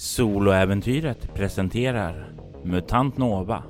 [0.00, 2.32] Soloäventyret presenterar
[2.64, 3.64] MUTANT NOVA.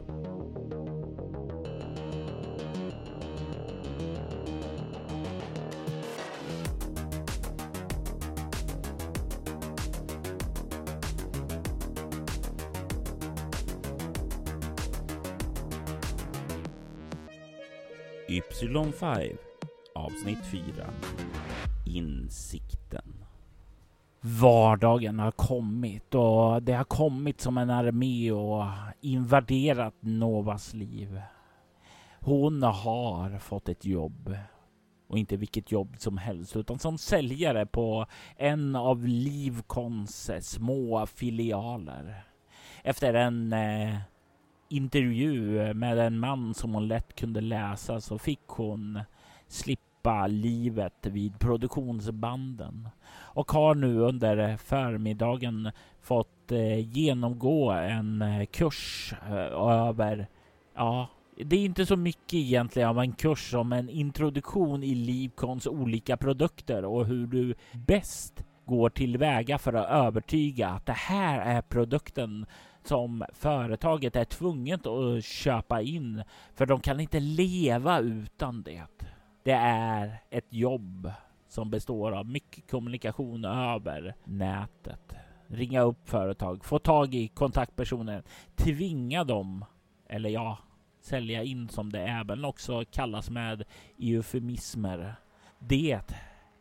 [18.29, 19.37] Y5
[19.95, 20.63] avsnitt 4
[21.85, 22.68] Insikt.
[24.21, 28.65] Vardagen har kommit och det har kommit som en armé och
[29.01, 31.21] invaderat Novas liv.
[32.21, 34.37] Hon har fått ett jobb
[35.09, 42.25] och inte vilket jobb som helst utan som säljare på en av Livcons små filialer.
[42.83, 43.97] Efter en eh,
[44.69, 49.01] intervju med en man som hon lätt kunde läsa så fick hon
[49.47, 49.88] slippa
[50.27, 59.63] livet vid produktionsbanden och har nu under förmiddagen fått eh, genomgå en eh, kurs eh,
[59.89, 60.27] över,
[60.75, 61.09] ja,
[61.45, 66.17] det är inte så mycket egentligen av en kurs som en introduktion i Livcons olika
[66.17, 72.47] produkter och hur du bäst går tillväga för att övertyga att det här är produkten
[72.85, 76.23] som företaget är tvunget att köpa in
[76.55, 78.83] för de kan inte leva utan det.
[79.49, 81.13] Det är ett jobb
[81.47, 85.15] som består av mycket kommunikation över nätet.
[85.47, 88.23] Ringa upp företag, få tag i kontaktpersoner,
[88.57, 89.65] tvinga dem,
[90.09, 90.59] eller ja,
[91.01, 93.65] sälja in som det även också kallas med
[93.99, 95.15] eufemismer.
[95.59, 96.01] Det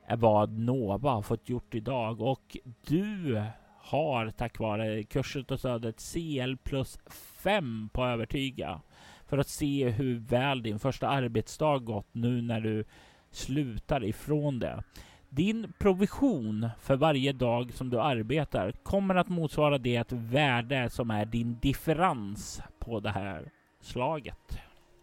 [0.05, 3.43] är vad Nova har fått gjort idag och du
[3.77, 6.99] har tack vare kursen och stödet CL plus
[7.37, 8.81] 5 på övertyga
[9.27, 12.83] för att se hur väl din första arbetsdag gått nu när du
[13.31, 14.83] slutar ifrån det.
[15.29, 21.25] Din provision för varje dag som du arbetar kommer att motsvara det värde som är
[21.25, 24.59] din differens på det här slaget.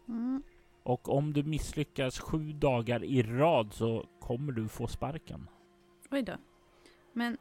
[0.09, 0.43] Mm.
[0.83, 5.49] Och om du misslyckas sju dagar i rad så kommer du få sparken.
[6.11, 6.33] Oj då.
[7.13, 7.39] Men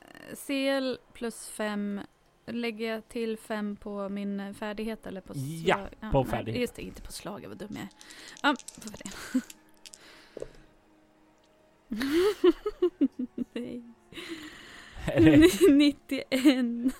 [0.00, 2.00] eh, CL plus fem
[2.46, 5.88] Lägger jag till fem på min färdighet eller på slag?
[6.00, 6.54] Ja, på ja, färdighet.
[6.54, 7.88] Nej, just det, inte på slag, vad dum jag är.
[8.42, 9.44] Ja, på färdighet.
[13.52, 13.82] Nej.
[15.70, 16.94] 91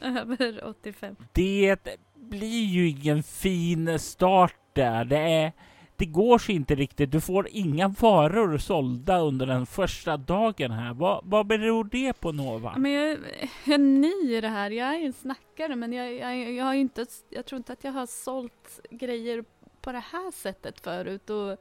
[0.00, 1.16] över 85.
[1.32, 1.76] Det
[2.14, 5.04] blir ju ingen fin start där.
[5.04, 5.52] Det, är,
[5.96, 7.12] det går sig inte riktigt.
[7.12, 10.94] Du får inga varor sålda under den första dagen här.
[10.94, 12.74] Vad, vad beror det på Nova?
[12.76, 13.18] Men jag,
[13.64, 14.70] jag är ny i det här.
[14.70, 17.92] Jag är en snackare men jag, jag, jag, har inte, jag tror inte att jag
[17.92, 19.44] har sålt grejer
[19.80, 21.30] på det här sättet förut.
[21.30, 21.56] Och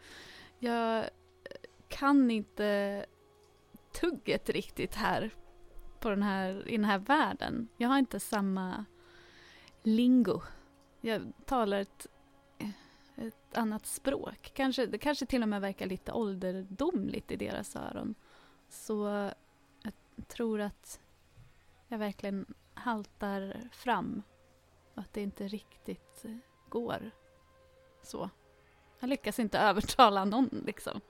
[0.59, 1.05] jag
[1.87, 3.05] kan inte
[4.01, 5.29] tugget riktigt här
[5.99, 7.67] på den här, i den här världen.
[7.77, 8.85] Jag har inte samma
[9.83, 10.41] lingo.
[11.01, 12.07] Jag talar ett,
[13.15, 14.51] ett annat språk.
[14.53, 18.15] Kanske, det kanske till och med verkar lite ålderdomligt i deras öron.
[18.69, 19.31] Så
[19.83, 19.93] jag
[20.27, 20.99] tror att
[21.87, 24.23] jag verkligen haltar fram
[24.93, 26.25] och att det inte riktigt
[26.69, 27.11] går
[28.03, 28.29] så.
[28.99, 31.01] Jag lyckas inte övertala någon liksom.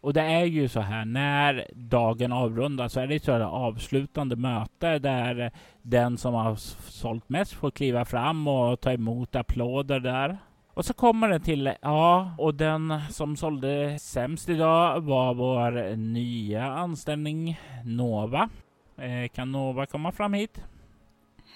[0.00, 4.36] Och det är ju så här när dagen avrundas så är det så här avslutande
[4.36, 6.54] möte där den som har
[6.90, 10.38] sålt mest får kliva fram och ta emot applåder där.
[10.76, 16.64] Och så kommer det till, ja, och den som sålde sämst idag var vår nya
[16.64, 18.48] anställning Nova.
[18.96, 20.60] Eh, kan Nova komma fram hit?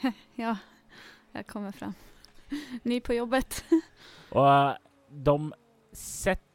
[0.35, 0.57] Ja,
[1.33, 1.95] jag kommer fram.
[2.83, 3.65] Ny på jobbet.
[4.31, 4.75] och
[5.11, 5.55] de
[5.93, 6.51] sätter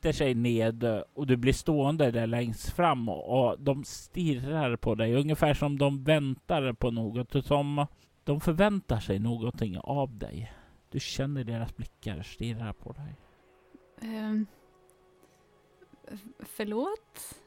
[0.00, 5.14] sätter sig ned och du blir stående där längst fram och de stirrar på dig
[5.14, 7.86] ungefär som de väntar på något, som
[8.24, 10.52] de förväntar sig någonting av dig.
[10.90, 13.16] Du känner deras blickar stirra på dig.
[14.02, 14.46] Um,
[16.38, 17.40] förlåt?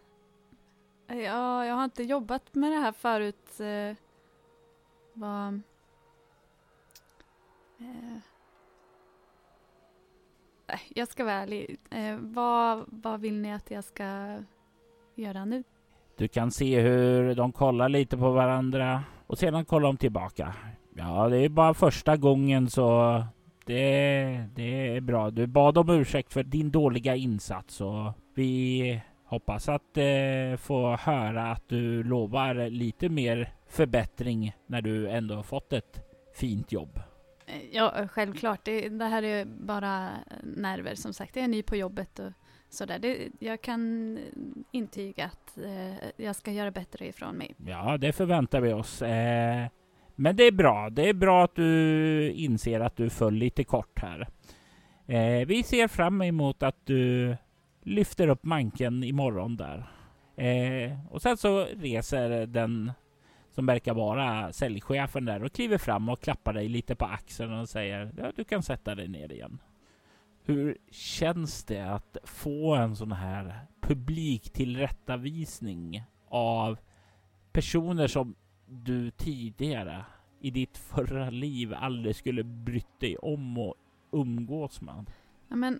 [1.07, 3.59] Ja, jag har inte jobbat med det här förut.
[3.59, 3.95] Uh,
[5.13, 5.53] vad...
[7.81, 8.17] Uh,
[10.89, 11.77] jag ska vara ärlig.
[11.89, 14.37] Eh, vad, vad vill ni att jag ska
[15.15, 15.63] göra nu?
[16.17, 20.55] Du kan se hur de kollar lite på varandra och sedan kollar de tillbaka.
[20.95, 23.23] Ja, det är bara första gången så
[23.65, 25.31] det, det är bra.
[25.31, 31.51] Du bad om ursäkt för din dåliga insats och vi hoppas att eh, få höra
[31.51, 35.99] att du lovar lite mer förbättring när du ändå har fått ett
[36.35, 36.99] fint jobb.
[37.71, 38.65] Ja, självklart.
[38.65, 40.09] Det, det, här är bara
[40.43, 41.35] nerver som sagt.
[41.35, 42.31] Jag är ny på jobbet och
[42.69, 42.99] sådär.
[42.99, 44.17] Det, jag kan
[44.71, 47.55] intyga att eh, jag ska göra bättre ifrån mig.
[47.65, 49.01] Ja, det förväntar vi oss.
[49.01, 49.67] Eh,
[50.15, 50.89] men det är bra.
[50.89, 54.27] Det är bra att du inser att du föll lite kort här.
[55.05, 57.35] Eh, vi ser fram emot att du
[57.83, 59.89] lyfter upp manken imorgon där.
[60.35, 62.91] Eh, och sen så reser den
[63.51, 67.69] som verkar vara säljchefen där och kliver fram och klappar dig lite på axeln och
[67.69, 69.59] säger ja, du kan sätta dig ner igen.
[70.45, 76.77] Hur känns det att få en sån här publik tillrättavisning av
[77.51, 78.35] personer som
[78.73, 80.05] du tidigare
[80.39, 83.75] i ditt förra liv aldrig skulle brytt dig om och
[84.11, 85.05] umgås med?
[85.47, 85.79] Ja, men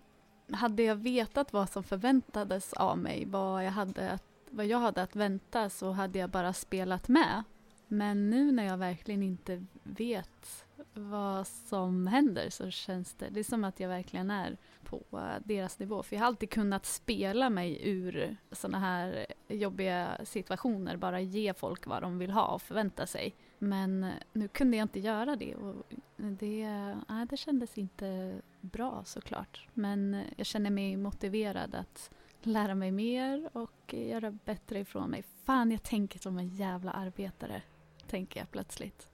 [0.52, 5.02] hade jag vetat vad som förväntades av mig, vad jag hade att, vad jag hade
[5.02, 7.42] att vänta, så hade jag bara spelat med.
[7.88, 13.44] Men nu när jag verkligen inte vet vad som händer så känns det, det är
[13.44, 16.02] som att jag verkligen är på eh, deras nivå.
[16.02, 21.86] För jag har alltid kunnat spela mig ur sådana här jobbiga situationer, bara ge folk
[21.86, 23.34] vad de vill ha och förvänta sig.
[23.58, 25.84] Men nu kunde jag inte göra det och
[26.16, 26.68] det,
[27.08, 29.68] nej, det kändes inte bra såklart.
[29.74, 32.10] Men jag känner mig motiverad att
[32.42, 35.24] lära mig mer och göra bättre ifrån mig.
[35.44, 37.62] Fan, jag tänker som en jävla arbetare
[38.06, 39.08] tänker jag plötsligt.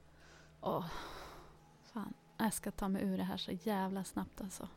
[0.61, 0.87] Åh,
[1.82, 2.14] fan.
[2.37, 4.69] Jag ska ta mig ur det här så jävla snabbt alltså.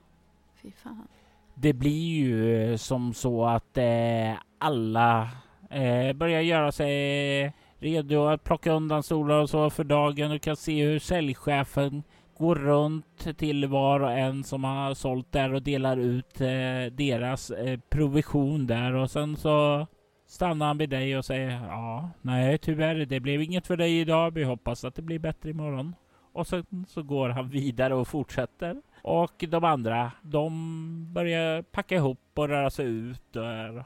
[0.63, 1.07] Fy fan.
[1.55, 5.29] Det blir ju eh, som så att eh, alla
[5.69, 10.31] eh, börjar göra sig redo att plocka undan stolar och så för dagen.
[10.31, 12.03] Du kan se hur säljchefen
[12.37, 17.51] går runt till var och en som har sålt där och delar ut eh, deras
[17.51, 19.87] eh, provision där och sen så
[20.27, 24.31] stannar han vid dig och säger ja, nej tyvärr, det blev inget för dig idag.
[24.31, 25.95] Vi hoppas att det blir bättre imorgon.
[26.33, 28.81] Och sen så går han vidare och fortsätter.
[29.03, 33.33] Och de andra, de börjar packa ihop och röra sig ut.
[33.33, 33.85] Där.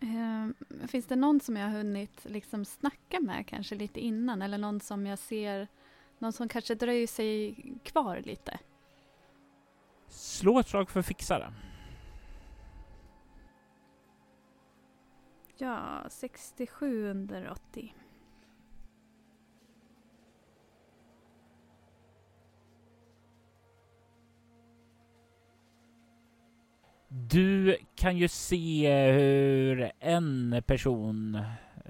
[0.00, 0.54] Ehm,
[0.88, 4.80] finns det någon som jag har hunnit liksom snacka med kanske lite innan eller någon
[4.80, 5.68] som jag ser,
[6.18, 8.58] någon som kanske dröjer sig kvar lite?
[10.08, 11.52] Slå ett slag för fixare.
[15.58, 17.94] Ja, 67 under 80.
[27.08, 31.42] Du kan ju se hur en person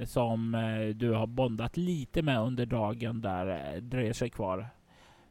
[0.05, 4.69] som eh, du har bondat lite med under dagen där eh, dröjer sig kvar.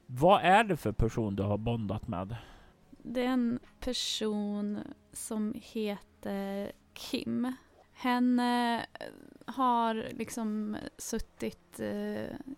[0.05, 2.35] Vad är det för person du har bondat med?
[2.91, 4.79] Det är en person
[5.13, 7.53] som heter Kim.
[7.93, 8.81] Hen eh,
[9.45, 11.79] har liksom suttit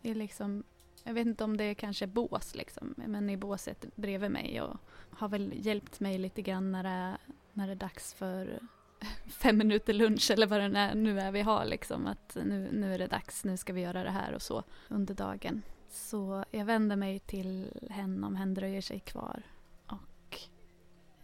[0.02, 0.64] i liksom,
[1.04, 4.78] jag vet inte om det är kanske bås liksom, men i båset bredvid mig och
[5.12, 7.18] har väl hjälpt mig lite grann när det,
[7.54, 8.60] när det är dags för
[9.28, 12.94] fem minuter lunch eller vad det är, nu är vi har liksom att nu, nu
[12.94, 15.62] är det dags, nu ska vi göra det här och så under dagen.
[15.90, 19.44] Så jag vänder mig till henne om hen dröjer sig kvar
[19.86, 20.40] och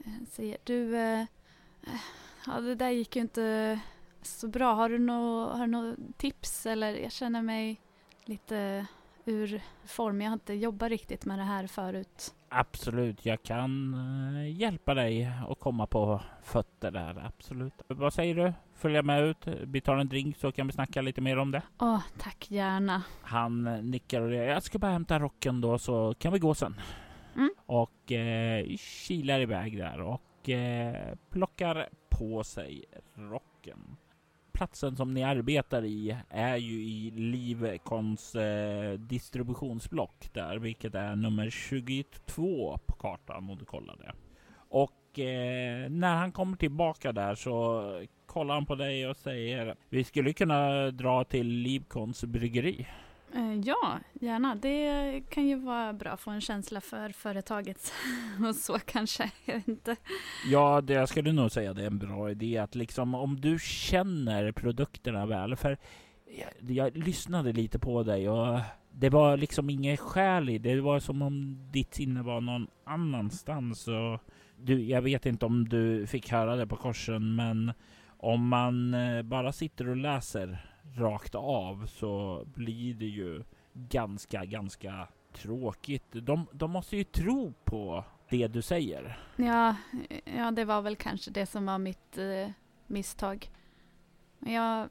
[0.05, 2.01] eh, säger du, eh, eh,
[2.45, 3.79] ja det där gick ju inte
[4.21, 4.73] så bra.
[4.73, 7.81] Har du några tips eller jag känner mig
[8.25, 8.87] lite
[9.25, 10.21] ur form.
[10.21, 12.33] Jag har inte jobbat riktigt med det här förut.
[12.55, 17.25] Absolut, jag kan uh, hjälpa dig att komma på fötter där.
[17.25, 17.73] Absolut.
[17.87, 18.53] Vad säger du?
[18.73, 19.47] Följa med ut.
[19.47, 21.61] Vi tar en drink så kan vi snacka lite mer om det.
[21.79, 23.03] Åh, oh, tack gärna.
[23.21, 24.33] Han nickar och.
[24.33, 26.81] Jag ska bara hämta rocken då så kan vi gå sen.
[27.35, 27.49] Mm.
[27.65, 33.97] Och uh, kilar iväg där och uh, plockar på sig rocken
[34.63, 41.49] platsen som ni arbetar i är ju i Livkons eh, distributionsblock där, vilket är nummer
[41.49, 44.11] 22 på kartan om du kollar det.
[44.69, 47.83] Och eh, när han kommer tillbaka där så
[48.25, 52.87] kollar han på dig och säger vi skulle kunna dra till Livkons bryggeri.
[53.35, 54.55] Eh, ja, gärna.
[54.55, 57.93] Det kan ju vara bra att få en känsla för företaget
[58.49, 59.31] och så kanske.
[59.45, 59.95] Jag vet inte.
[60.51, 63.59] Ja, det jag skulle nog säga det är en bra idé att liksom om du
[63.59, 65.77] känner produkterna väl, för
[66.37, 68.59] jag, jag lyssnade lite på dig och
[68.91, 70.81] det var liksom inget skäl i det.
[70.81, 73.87] var som om ditt sinne var någon annanstans.
[73.87, 74.19] Och
[74.57, 77.73] du, jag vet inte om du fick höra det på korsen, men
[78.17, 85.07] om man eh, bara sitter och läser rakt av så blir det ju ganska, ganska
[85.33, 86.05] tråkigt.
[86.11, 89.19] De, de måste ju tro på det du säger.
[89.35, 89.75] Ja,
[90.37, 92.51] ja, det var väl kanske det som var mitt eh,
[92.87, 93.49] misstag.
[94.39, 94.89] Men jag,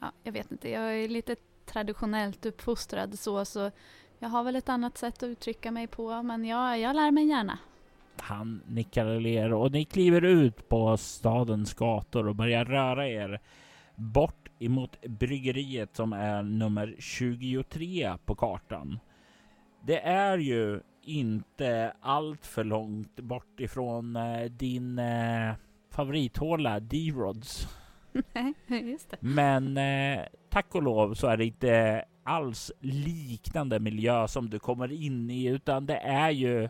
[0.00, 3.70] ja, jag vet inte, jag är lite traditionellt uppfostrad så, så
[4.18, 7.24] jag har väl ett annat sätt att uttrycka mig på, men jag, jag lär mig
[7.24, 7.58] gärna.
[8.16, 13.40] Han nickar och ler och ni kliver ut på stadens gator och börjar röra er
[13.94, 18.98] bort emot bryggeriet som är nummer 23 på kartan.
[19.86, 25.54] Det är ju inte allt för långt bort ifrån eh, din eh,
[25.90, 27.68] favorithåla D-Rods.
[28.66, 29.16] Just det.
[29.20, 34.92] Men eh, tack och lov så är det inte alls liknande miljö som du kommer
[34.92, 36.68] in i utan det är ju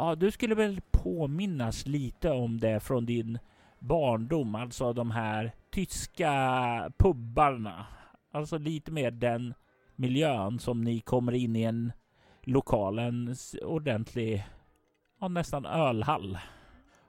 [0.00, 3.38] Ja, du skulle väl påminnas lite om det från din
[3.80, 7.86] barndom, alltså de här tyska pubbarna.
[8.32, 9.54] Alltså lite mer den
[9.96, 11.92] miljön som ni kommer in i en
[12.42, 14.46] lokal, en ordentlig,
[15.20, 16.38] ja, nästan ölhall.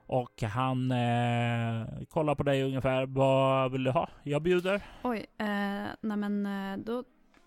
[0.06, 3.06] Och han eh, kollar på dig ungefär.
[3.06, 4.08] Vad vill du ha?
[4.22, 4.82] Jag bjuder.
[5.02, 7.04] Oj, eh, nej men eh, då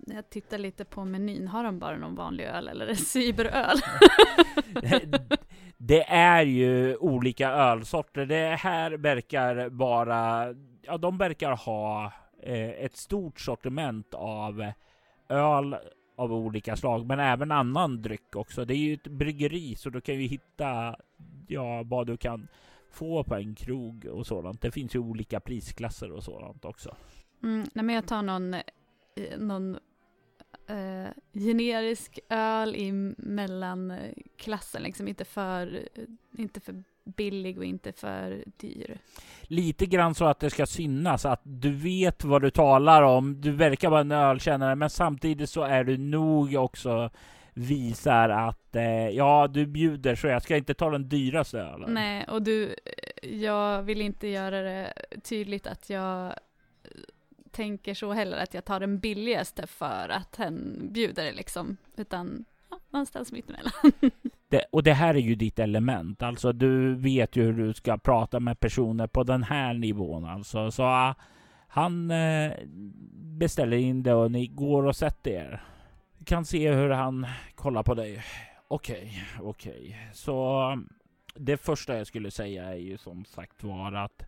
[0.07, 1.47] jag tittar lite på menyn.
[1.47, 3.77] Har de bara någon vanlig öl eller cyberöl?
[5.77, 8.25] det är ju olika ölsorter.
[8.25, 12.11] Det här verkar bara, ja de verkar ha
[12.43, 14.71] eh, ett stort sortiment av
[15.29, 15.75] öl
[16.17, 18.65] av olika slag, men även annan dryck också.
[18.65, 20.95] Det är ju ett bryggeri så du kan ju hitta
[21.47, 22.47] ja, vad du kan
[22.91, 24.61] få på en krog och sådant.
[24.61, 26.95] Det finns ju olika prisklasser och sådant också.
[27.43, 28.61] Mm, nej, men jag tar någon, eh,
[29.37, 29.77] någon
[30.67, 35.89] eh, generisk öl i mellanklassen, liksom inte för,
[36.37, 38.97] inte för billig och inte för dyr.
[39.41, 43.41] Lite grann så att det ska synas att du vet vad du talar om.
[43.41, 47.09] Du verkar vara en ölkännare, men samtidigt så är du nog också
[47.53, 51.93] visar att eh, ja, du bjuder så jag ska inte ta den dyraste ölen.
[51.93, 52.75] Nej, och du,
[53.21, 54.93] jag vill inte göra det
[55.23, 56.33] tydligt att jag
[57.55, 62.79] tänker så heller att jag tar den billigaste för att hen bjuder liksom, utan ja,
[62.89, 63.71] någonstans mittemellan.
[64.47, 67.97] Det, och det här är ju ditt element, alltså du vet ju hur du ska
[67.97, 70.71] prata med personer på den här nivån alltså.
[70.71, 71.13] Så uh,
[71.67, 72.51] han uh,
[73.13, 75.63] beställer in det och ni går och sätter er.
[76.17, 78.23] Du kan se hur han kollar på dig.
[78.67, 79.71] Okej, okay, okej.
[79.71, 79.95] Okay.
[80.13, 80.77] Så
[81.35, 84.23] det första jag skulle säga är ju som sagt var att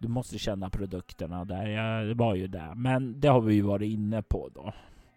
[0.00, 1.66] du måste känna produkterna där.
[1.66, 4.72] Jag var ju där, men det har vi ju varit inne på då.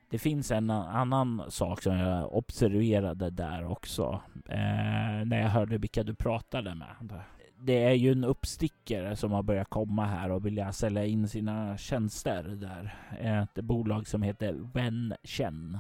[0.09, 6.03] Det finns en annan sak som jag observerade där också eh, när jag hörde vilka
[6.03, 6.95] du pratade med.
[7.59, 11.77] Det är ju en uppstickare som har börjat komma här och vilja sälja in sina
[11.77, 12.95] tjänster där.
[13.19, 15.77] Ett bolag som heter Wenchen.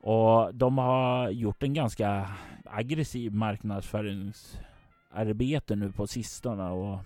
[0.00, 2.30] Och de har gjort en ganska
[2.64, 6.98] aggressiv marknadsföringsarbete nu på sistone och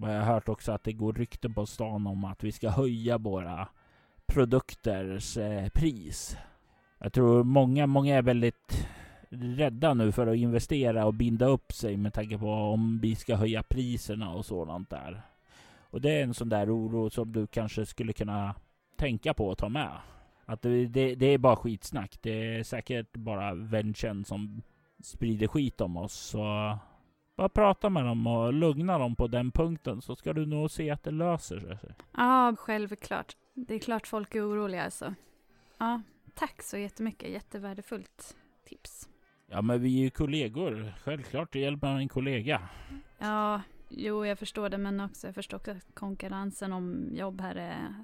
[0.00, 3.18] jag har hört också att det går rykten på stan om att vi ska höja
[3.18, 3.68] våra
[4.26, 6.36] produkters eh, pris.
[6.98, 8.88] Jag tror många, många är väldigt
[9.30, 13.36] rädda nu för att investera och binda upp sig med tanke på om vi ska
[13.36, 15.22] höja priserna och sådant där.
[15.80, 18.54] Och det är en sån där oro som du kanske skulle kunna
[18.96, 19.92] tänka på att ta med.
[20.44, 22.18] Att det, det, det är bara skitsnack.
[22.22, 24.62] Det är säkert bara vänchen som
[25.02, 26.12] sprider skit om oss.
[26.12, 26.78] Så
[27.40, 30.90] bara prata med dem och lugna dem på den punkten så ska du nog se
[30.90, 31.78] att det löser sig.
[32.16, 33.36] Ja, självklart.
[33.54, 35.14] Det är klart folk är oroliga alltså.
[35.78, 36.02] Ja,
[36.34, 37.30] tack så jättemycket.
[37.30, 38.36] Jättevärdefullt
[38.68, 39.08] tips.
[39.46, 40.92] Ja, men vi är ju kollegor.
[41.04, 42.60] Självklart, hjälper en kollega.
[43.18, 47.54] Ja, jo, jag förstår det, men också jag förstår också att konkurrensen om jobb här
[47.54, 47.94] är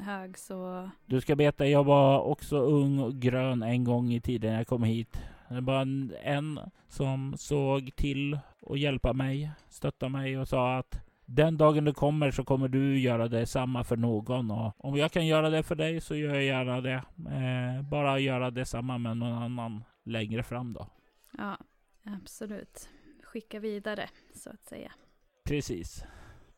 [0.00, 0.90] hög, så...
[1.06, 4.82] Du ska veta, jag var också ung och grön en gång i tiden jag kom
[4.82, 5.18] hit.
[5.48, 5.80] Det var
[6.22, 8.38] en som såg till
[8.70, 12.98] att hjälpa mig, stötta mig och sa att den dagen du kommer så kommer du
[13.00, 16.44] göra detsamma för någon och om jag kan göra det för dig så gör jag
[16.44, 17.02] gärna det.
[17.30, 20.86] Eh, bara göra detsamma med någon annan längre fram då.
[21.38, 21.58] Ja,
[22.04, 22.88] absolut.
[23.22, 24.92] Skicka vidare så att säga.
[25.44, 26.04] Precis.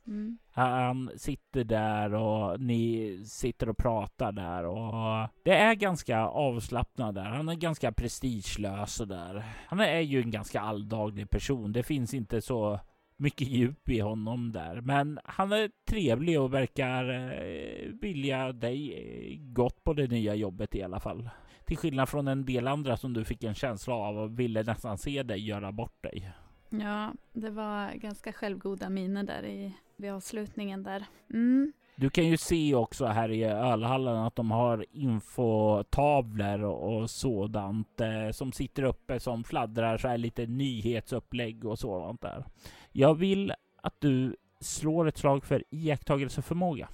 [0.09, 0.39] Mm.
[0.51, 7.25] Han sitter där och ni sitter och pratar där och det är ganska avslappnat där.
[7.25, 9.45] Han är ganska prestigelös och där.
[9.67, 11.73] Han är ju en ganska alldaglig person.
[11.73, 12.81] Det finns inte så
[13.17, 19.39] mycket djup i honom där, men han är trevlig och verkar eh, vilja dig eh,
[19.53, 21.31] gott på det nya jobbet i alla fall.
[21.65, 24.99] Till skillnad från en del andra som du fick en känsla av och ville nästan
[24.99, 26.33] se dig göra bort dig.
[26.69, 31.05] Ja, det var ganska självgoda miner där i, vid avslutningen där.
[31.31, 31.73] Mm.
[31.97, 38.31] Du kan ju se också här i ölhallen att de har infotavlor och sådant eh,
[38.33, 42.45] som sitter uppe som fladdrar så här lite nyhetsupplägg och sådant där.
[42.93, 43.53] Jag vill
[43.83, 46.89] att du slår ett slag för iakttagelseförmåga.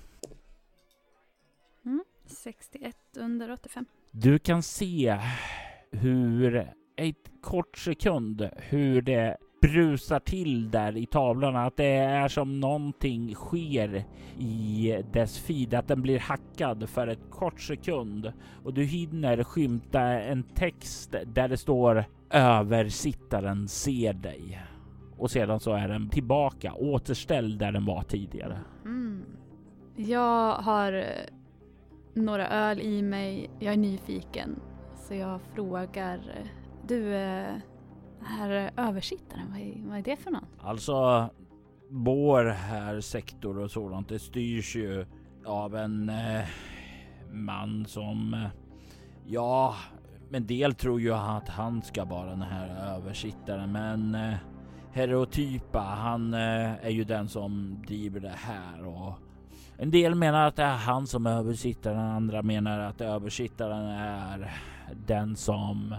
[1.85, 3.85] Mm, 61 under 85.
[4.11, 5.19] Du kan se
[5.91, 9.37] hur ett kort sekund hur det
[9.69, 11.65] brusar till där i tavlorna.
[11.65, 14.05] Att det är som någonting sker
[14.39, 15.75] i dess feed.
[15.75, 18.33] Att den blir hackad för ett kort sekund.
[18.65, 24.63] Och du hinner skymta en text där det står översittaren ser dig.
[25.19, 28.59] Och sedan så är den tillbaka, återställd där den var tidigare.
[28.85, 29.25] Mm.
[29.97, 31.05] Jag har eh,
[32.15, 33.51] några öl i mig.
[33.61, 34.61] Jag är nyfiken.
[34.97, 36.15] Så jag frågar.
[36.15, 36.47] eh,
[36.89, 37.55] Du, eh,
[38.41, 40.47] är eh, översittaren, vad är, vad är det för någon?
[40.61, 41.29] Alltså,
[41.89, 45.07] vår här sektor och sådant, det styrs ju
[45.47, 46.45] av en eh,
[47.31, 48.51] man som, eh,
[49.27, 49.75] ja,
[50.33, 54.35] en del tror ju att han ska vara den här översittaren, men eh,
[54.93, 59.13] Herotypa, han eh, är ju den som driver det här och
[59.77, 64.53] en del menar att det är han som är översittaren, andra menar att översittaren är
[65.07, 65.95] den som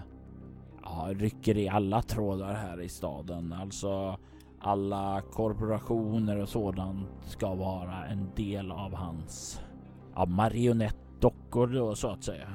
[1.13, 3.53] rycker i alla trådar här i staden.
[3.53, 4.17] Alltså
[4.59, 9.61] alla korporationer och sådant ska vara en del av hans
[10.15, 12.47] ja, marionettdockor då så att säga.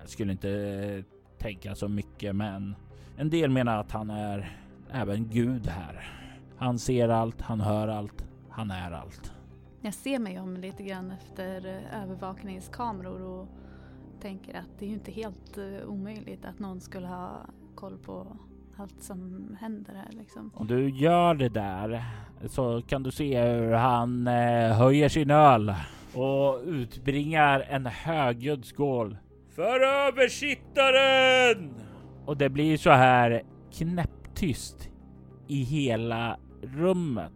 [0.00, 1.04] Jag skulle inte
[1.38, 2.74] tänka så mycket men
[3.16, 4.58] en del menar att han är
[4.90, 6.10] även gud här.
[6.56, 9.32] Han ser allt, han hör allt, han är allt.
[9.80, 13.48] Jag ser mig om lite grann efter övervakningskameror och
[14.20, 18.36] tänker att det är ju inte helt eh, omöjligt att någon skulle ha koll på
[18.76, 20.50] allt som händer här liksom.
[20.54, 22.04] Om du gör det där
[22.46, 25.74] så kan du se hur han eh, höjer sin öl
[26.14, 29.16] och utbringar en högljudd skål.
[29.54, 31.74] För översittaren!
[32.26, 34.90] Och det blir så här knäpptyst
[35.48, 37.32] i hela rummet.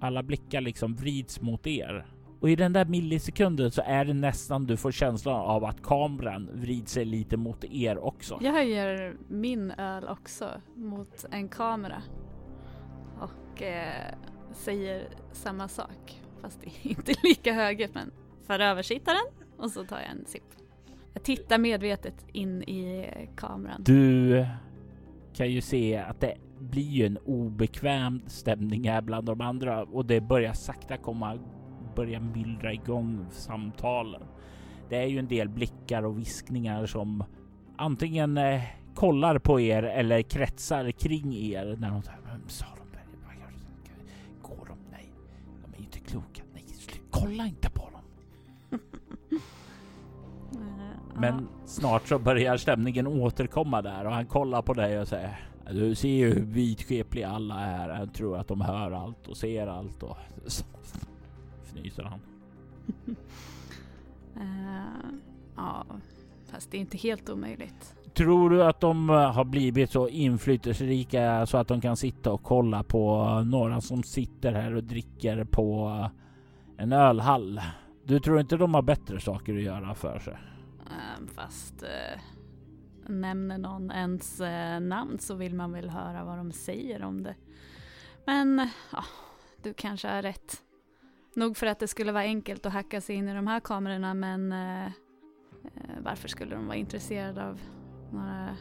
[0.00, 2.06] Alla blickar liksom vrids mot er.
[2.40, 6.48] Och i den där millisekunden så är det nästan du får känslan av att kameran
[6.52, 8.38] vrids sig lite mot er också.
[8.40, 12.02] Jag höjer min öl också mot en kamera
[13.20, 14.14] och eh,
[14.52, 18.10] säger samma sak fast inte lika högt men
[18.46, 19.26] för översittaren
[19.56, 20.44] och så tar jag en sipp.
[21.12, 23.82] Jag tittar medvetet in i kameran.
[23.84, 24.46] Du
[25.34, 30.06] kan ju se att det blir ju en obekväm stämning här bland de andra och
[30.06, 31.38] det börjar sakta komma,
[31.94, 34.22] börja myllra igång samtalen.
[34.88, 37.24] Det är ju en del blickar och viskningar som
[37.76, 38.62] antingen eh,
[38.94, 42.02] kollar på er eller kretsar kring er när de
[42.48, 43.04] sa de där?
[43.26, 44.48] Vad gör de?
[44.48, 44.78] Går de?
[44.90, 45.12] Nej,
[45.64, 46.42] de är ju inte kloka.
[46.54, 47.02] Nej, slut.
[47.10, 48.00] kolla inte på dem.
[51.16, 55.94] Men snart så börjar stämningen återkomma där och han kollar på dig och säger Du
[55.94, 57.88] ser ju hur vidskepliga alla är.
[57.88, 60.64] Han tror att de hör allt och ser allt och så
[61.72, 62.20] fnyser han.
[63.06, 63.14] ja.
[64.36, 65.10] Eh,
[65.56, 65.86] ja,
[66.46, 67.94] fast det är inte helt omöjligt.
[68.14, 72.42] Tror du att de eh, har blivit så inflytelserika så att de kan sitta och
[72.42, 76.08] kolla på några som sitter här och dricker på
[76.76, 77.60] en ölhall?
[78.04, 80.36] Du tror inte de har bättre saker att göra för sig?
[80.86, 82.20] Eh, Fast eh,
[83.06, 87.34] nämner någon ens eh, namn så vill man väl höra vad de säger om det.
[88.26, 89.04] Men ja,
[89.62, 90.62] du kanske har rätt.
[91.34, 94.14] Nog för att det skulle vara enkelt att hacka sig in i de här kamerorna
[94.14, 94.90] men eh, eh,
[96.00, 97.60] varför skulle de vara intresserade av
[98.12, 98.56] några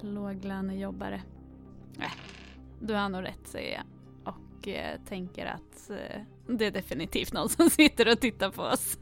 [0.00, 1.22] låglönejobbare?
[1.98, 2.12] Äh,
[2.80, 3.84] du har nog rätt säger jag
[4.34, 8.98] och eh, tänker att eh, det är definitivt någon som sitter och tittar på oss.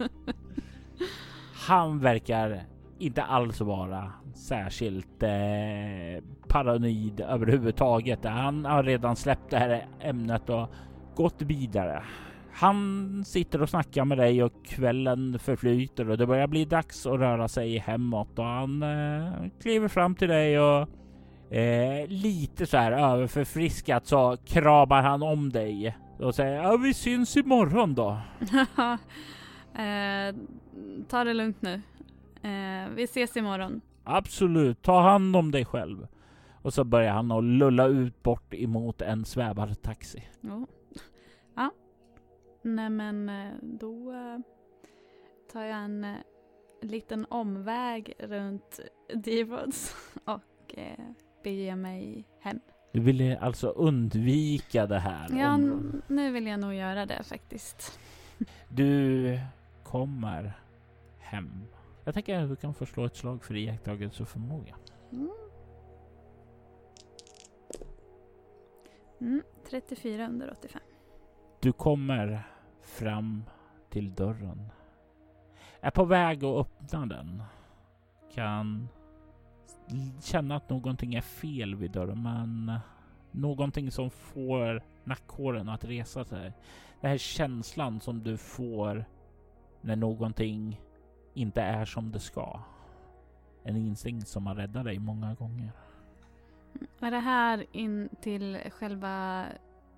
[1.68, 2.62] Han verkar
[2.98, 8.24] inte alls vara särskilt eh, paranoid överhuvudtaget.
[8.24, 10.68] Han har redan släppt det här ämnet och
[11.14, 12.02] gått vidare.
[12.52, 17.20] Han sitter och snackar med dig och kvällen förflyter och det börjar bli dags att
[17.20, 20.88] röra sig hemåt och han eh, kliver fram till dig och
[21.54, 27.36] eh, lite så här överförfriskat så kramar han om dig och säger ja, vi syns
[27.36, 28.10] imorgon då.
[29.74, 30.34] eh,
[31.08, 31.82] ta det lugnt nu.
[32.42, 33.80] Eh, vi ses imorgon.
[34.04, 36.06] Absolut, ta hand om dig själv.
[36.62, 40.22] Och så börjar han att lulla ut bort emot en svävartaxi.
[40.40, 40.66] Jo.
[41.56, 41.70] Ja.
[42.62, 44.38] Nej men eh, då eh,
[45.52, 46.16] tar jag en eh,
[46.80, 48.80] liten omväg runt
[49.14, 50.74] D-Rods och
[51.42, 52.60] beger mig hem.
[52.92, 55.38] Du ville alltså undvika det här?
[55.38, 56.08] Ja, området.
[56.08, 57.98] nu vill jag nog göra det faktiskt.
[58.68, 59.38] Du
[59.84, 60.52] kommer
[61.18, 61.64] hem.
[62.04, 64.76] Jag tänker att du kan få slå ett slag för iakttagelse och förmåga.
[65.12, 65.30] Mm.
[69.20, 70.82] Mm, 34 under 85.
[71.62, 72.42] Du kommer
[72.80, 73.44] fram
[73.90, 74.68] till dörren.
[75.80, 77.42] Är på väg att öppna den.
[78.34, 78.88] Kan
[80.20, 82.78] känna att någonting är fel vid dörren, men
[83.30, 86.52] någonting som får nackhåren att resa sig.
[87.00, 89.04] Den här känslan som du får
[89.80, 90.80] när någonting
[91.34, 92.60] inte är som det ska.
[93.64, 95.72] En instinkt som har räddat dig många gånger.
[96.74, 99.46] Mm, är det här in till själva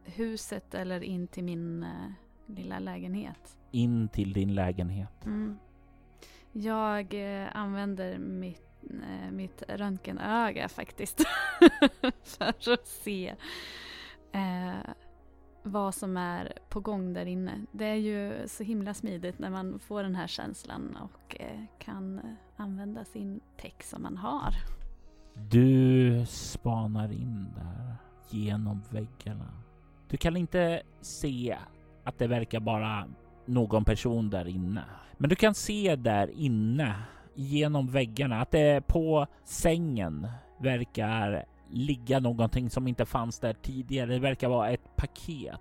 [0.04, 2.10] huset eller in till min eh,
[2.46, 3.58] lilla lägenhet?
[3.70, 5.26] In till din lägenhet.
[5.26, 5.58] Mm.
[6.52, 11.20] Jag eh, använder mitt, eh, mitt röntgenöga faktiskt
[12.22, 13.34] för att se
[14.32, 14.90] eh,
[15.62, 17.60] vad som är på gång där inne.
[17.72, 22.18] Det är ju så himla smidigt när man får den här känslan och eh, kan
[22.18, 22.24] eh,
[22.56, 24.54] använda sin tech som man har.
[25.34, 27.96] Du spanar in där
[28.30, 29.52] genom väggarna.
[30.08, 31.56] Du kan inte se
[32.04, 33.08] att det verkar bara
[33.44, 34.84] någon person där inne.
[35.18, 36.94] Men du kan se där inne
[37.34, 44.12] genom väggarna att det på sängen verkar ligga någonting som inte fanns där tidigare.
[44.12, 45.60] Det verkar vara ett paket.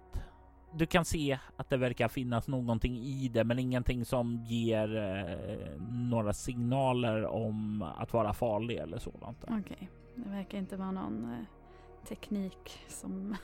[0.75, 5.81] Du kan se att det verkar finnas någonting i det, men ingenting som ger eh,
[5.89, 9.37] några signaler om att vara farlig eller sådant.
[9.43, 9.87] Okej, okay.
[10.15, 13.35] det verkar inte vara någon eh, teknik som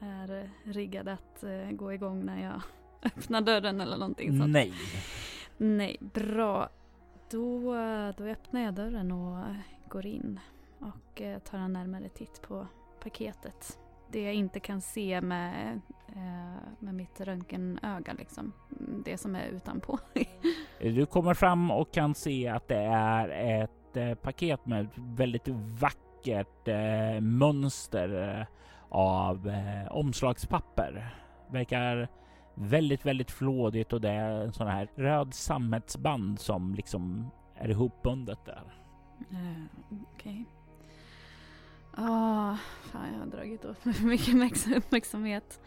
[0.00, 2.62] är riggad att eh, gå igång när jag
[3.02, 4.52] öppnar dörren eller någonting sånt.
[4.52, 4.72] Nej.
[5.56, 6.68] Nej, bra.
[7.30, 7.74] Då,
[8.16, 9.44] då öppnar jag dörren och
[9.88, 10.40] går in
[10.78, 12.66] och eh, tar en närmare titt på
[13.02, 13.78] paketet.
[14.10, 18.52] Det jag inte kan se med, eh, med mitt röntgenöga liksom.
[19.04, 19.98] Det som är utanpå.
[20.80, 23.28] du kommer fram och kan se att det är
[23.62, 26.68] ett eh, paket med väldigt vackert
[27.20, 28.46] mönster
[28.94, 29.52] av
[29.90, 31.14] omslagspapper.
[31.50, 32.08] Verkar
[32.54, 38.38] väldigt, väldigt flådigt och det är en sån här röd sammetsband som liksom är ihopbundet
[38.44, 38.62] där.
[39.32, 40.06] Uh, Okej.
[40.16, 40.44] Okay.
[41.96, 45.60] Ja, fan jag har dragit åt mig för mycket uppmärksamhet.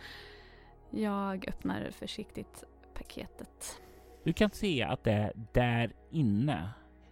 [0.90, 2.64] Jag öppnar försiktigt
[2.94, 3.82] paketet.
[4.24, 6.70] Du kan se att det där inne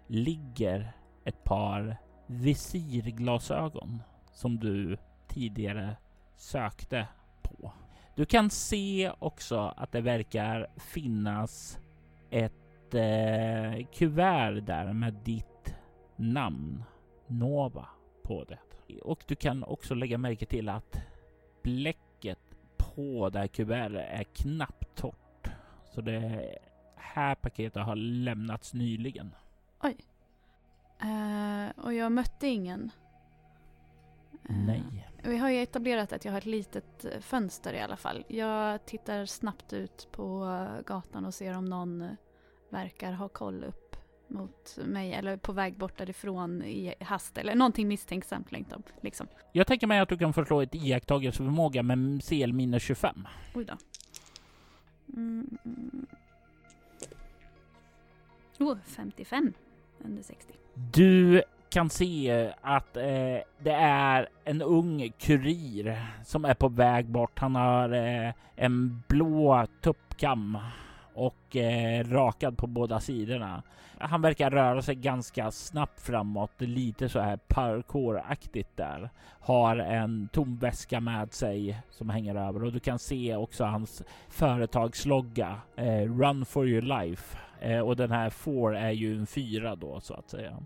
[0.08, 0.92] ligger
[1.24, 1.98] ett par
[2.28, 4.02] visirglasögon
[4.32, 4.98] som du
[5.28, 5.96] tidigare
[6.36, 7.08] sökte
[7.42, 7.72] på.
[8.16, 11.80] Du kan se också att det verkar finnas
[12.30, 15.76] ett eh, kuvert där med ditt
[16.16, 16.84] namn,
[17.28, 17.88] Nova,
[18.24, 18.60] på det.
[19.02, 20.98] Och du kan också lägga märke till att
[21.64, 22.40] bläcket
[22.78, 25.50] på det här kuvertet är knappt torrt.
[25.86, 26.58] Så det
[26.96, 29.36] här paketet har lämnats nyligen.
[29.82, 29.98] Oj.
[31.04, 32.92] Uh, och jag mötte ingen.
[34.50, 35.08] Uh, Nej.
[35.26, 38.24] Vi har ju etablerat att jag har ett litet eh, fönster i alla fall.
[38.28, 42.16] Jag tittar snabbt ut på gatan och ser om någon
[42.70, 43.96] verkar ha koll upp
[44.28, 49.28] mot mig eller på väg bort därifrån i hast eller någonting misstänksamt liksom.
[49.52, 53.28] Jag tänker mig att du kan förslå ett iakttagelseförmåga med CL minus 25.
[53.56, 53.78] Oj då.
[55.14, 55.58] Mm.
[58.60, 59.54] Oh, 55
[60.06, 60.54] under 60.
[60.74, 61.44] Du
[61.76, 67.40] kan se att eh, det är en ung kurir som är på väg bort.
[67.40, 70.58] Han har eh, en blå tuppkam
[71.14, 73.64] och eh, rakad på båda sidorna.
[73.98, 79.10] Han verkar röra sig ganska snabbt framåt, lite så här parkouraktigt där.
[79.40, 84.04] Har en tom väska med sig som hänger över och du kan se också hans
[84.30, 87.38] företagslogga eh, Run for your life.
[87.60, 90.58] Eh, och den här får är ju en fyra då så att säga.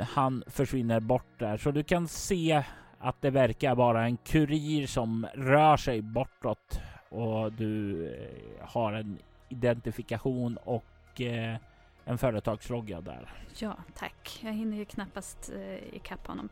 [0.00, 2.64] Han försvinner bort där så du kan se
[2.98, 9.18] att det verkar vara en kurir som rör sig bortåt och du eh, har en
[9.48, 11.56] identifikation och eh,
[12.04, 13.32] en företagslogga där.
[13.58, 14.40] Ja, tack.
[14.42, 16.48] Jag hinner ju knappast eh, ikapp honom.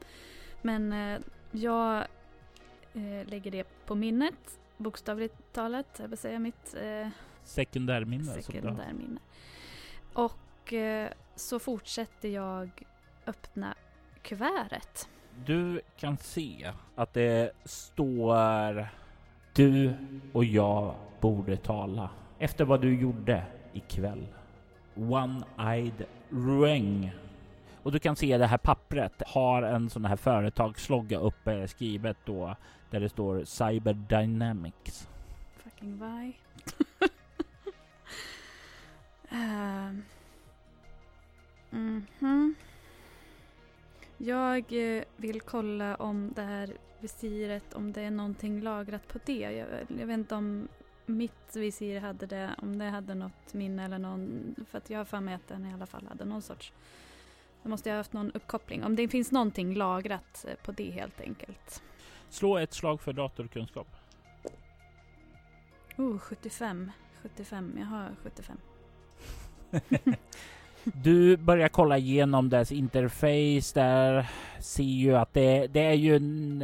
[0.63, 1.97] Men eh, jag
[2.95, 5.97] eh, lägger det på minnet, bokstavligt talat.
[6.01, 7.09] Jag vill säga mitt eh,
[7.45, 8.43] sekundärminne.
[8.43, 9.21] sekundärminne.
[10.13, 12.71] Och eh, så fortsätter jag
[13.29, 13.75] öppna
[14.23, 15.09] kuvertet.
[15.45, 18.89] Du kan se att det står
[19.53, 19.95] du
[20.33, 24.27] och jag borde tala efter vad du gjorde ikväll.
[24.95, 27.11] One-Eyed Rueng.
[27.83, 32.57] Och du kan se det här pappret har en sån här företagslogga uppe skrivet då
[32.91, 35.09] där det står Cyber Dynamics.
[35.57, 36.37] Fucking Vi.
[39.33, 39.93] uh,
[42.21, 42.55] mhm.
[44.19, 49.39] Jag eh, vill kolla om det här visiret, om det är någonting lagrat på det.
[49.39, 50.69] Jag, jag vet inte om
[51.07, 55.05] mitt visir hade det, om det hade något minne eller någon, för att jag har
[55.05, 56.73] för mig att den i alla fall hade någon sorts
[57.63, 58.85] då måste jag ha haft någon uppkoppling.
[58.85, 61.83] Om det finns någonting lagrat eh, på det helt enkelt.
[62.31, 63.97] Slå ett slag för datorkunskap.
[65.97, 66.93] Oh, 75.
[67.23, 67.75] 75.
[67.79, 68.57] Jag har 75.
[70.85, 74.27] du börjar kolla igenom dess interface där.
[74.59, 76.59] Ser ju att det, det är ju en,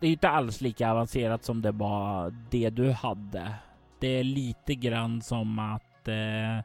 [0.00, 3.54] Det är inte alls lika avancerat som det var det du hade.
[4.00, 6.64] Det är lite grann som att eh,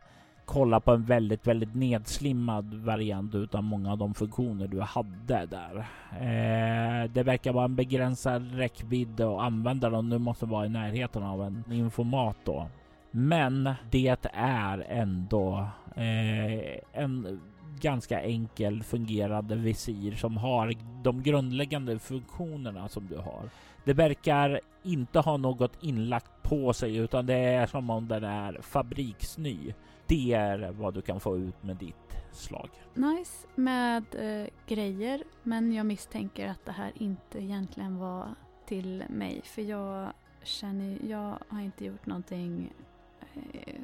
[0.50, 5.78] kolla på en väldigt, väldigt nedslimmad variant utav många av de funktioner du hade där.
[6.12, 11.44] Eh, det verkar vara en begränsad räckvidd och användaren du måste vara i närheten av
[11.44, 12.68] en informat då.
[13.12, 17.41] Men det är ändå eh, en
[17.80, 23.50] ganska enkel fungerande visir som har de grundläggande funktionerna som du har.
[23.86, 28.62] Det verkar inte ha något inlagt på sig utan det är som om den är
[28.62, 29.74] fabriksny.
[30.08, 32.69] Det är vad du kan få ut med ditt slag.
[32.93, 39.41] Nice med eh, grejer, men jag misstänker att det här inte egentligen var till mig.
[39.43, 40.12] För jag
[40.43, 42.74] känner, jag har inte gjort någonting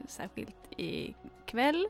[0.08, 1.88] särskilt ikväll.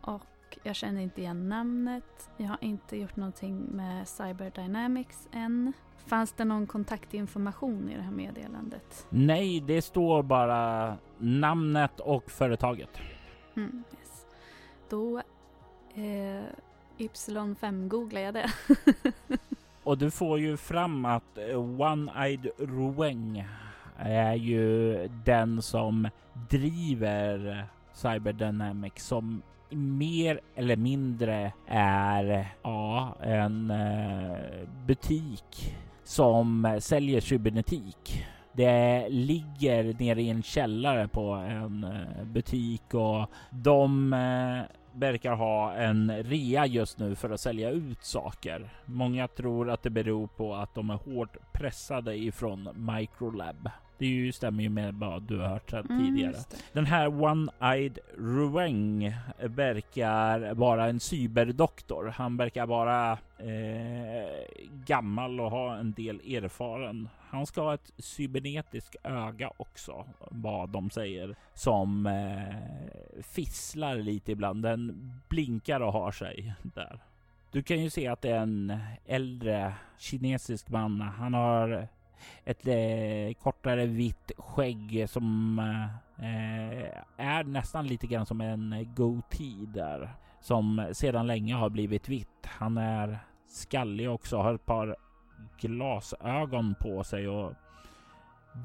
[0.00, 2.30] Och jag känner inte igen namnet.
[2.36, 5.72] Jag har inte gjort någonting med Cyberdynamics än.
[6.06, 9.06] Fanns det någon kontaktinformation i det här meddelandet?
[9.08, 12.98] Nej, det står bara namnet och företaget.
[13.56, 14.26] Mm, yes.
[14.88, 15.18] Då
[15.94, 16.44] eh,
[16.98, 18.50] Y5 googlar jag det.
[19.82, 23.44] och du får ju fram att eh, One-Eyed Rueng
[23.98, 26.08] är ju den som
[26.50, 39.08] driver Cyberdynamics som mer eller mindre är ja, en eh, butik som säljer cybernetik det
[39.08, 46.22] ligger nere i en källare på en eh, butik och de eh, verkar ha en
[46.22, 48.70] rea just nu för att sälja ut saker.
[48.84, 53.70] Många tror att det beror på att de är hårt pressade ifrån Microlab.
[53.98, 56.36] Det ju, stämmer ju med vad du har hört mm, tidigare.
[56.72, 62.06] Den här One-Eyed Rueng verkar vara en cyberdoktor.
[62.06, 64.28] Han verkar vara eh,
[64.86, 67.08] gammal och ha en del erfaren.
[67.28, 74.62] Han ska ha ett cybernetiskt öga också, vad de säger, som eh, fisslar lite ibland.
[74.62, 77.00] Den blinkar och har sig där.
[77.50, 81.00] Du kan ju se att det är en äldre kinesisk man.
[81.00, 81.88] Han har
[82.44, 85.58] ett eh, kortare vitt skägg som
[86.18, 90.10] eh, är nästan lite grann som en goatee där.
[90.40, 92.46] Som sedan länge har blivit vitt.
[92.46, 94.96] Han är skallig också, har ett par
[95.60, 97.52] glasögon på sig och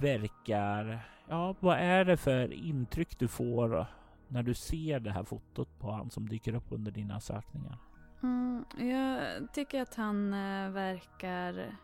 [0.02, 1.00] verkar...
[1.28, 3.86] Ja, vad är det för intryck du får
[4.28, 7.78] när du ser det här fotot på han som dyker upp under dina sökningar?
[8.24, 9.22] Mm, jag
[9.54, 11.78] tycker att han eh, verkar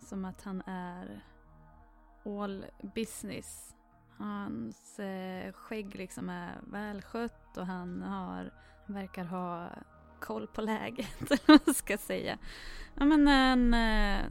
[0.00, 1.20] som att han är
[2.24, 3.74] all business.
[4.16, 8.52] Hans eh, skägg liksom är välskött och han har,
[8.86, 9.70] verkar ha
[10.20, 12.38] koll på läget, eller vad man ska säga.
[12.94, 14.24] Ja men en eh,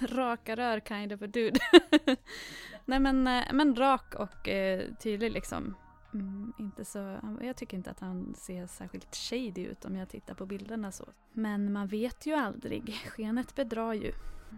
[0.00, 1.60] raka rör kind of a dude.
[2.84, 5.74] Nej men, eh, men rak och eh, tydlig liksom.
[6.14, 10.34] Mm, inte så, jag tycker inte att han ser särskilt shady ut om jag tittar
[10.34, 11.04] på bilderna så.
[11.32, 12.94] Men man vet ju aldrig.
[13.06, 14.12] Skenet bedrar ju.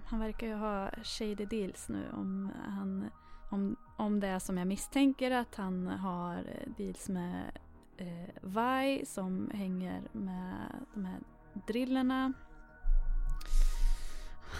[0.06, 3.10] Han verkar ju ha shady deals nu om han
[3.50, 6.44] om, om det är som jag misstänker att han har
[6.76, 7.58] deals med
[7.96, 10.54] eh, Vi som hänger med
[10.94, 11.18] de här
[11.66, 12.32] drillerna.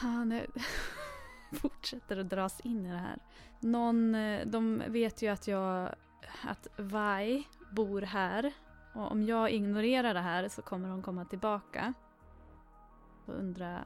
[0.00, 0.46] Han är
[1.52, 3.18] fortsätter att dras in i det här.
[3.60, 5.94] Någon, eh, de vet ju att jag,
[6.44, 8.52] att Vi bor här.
[8.92, 11.94] Och om jag ignorerar det här så kommer hon komma tillbaka.
[13.26, 13.84] Och undra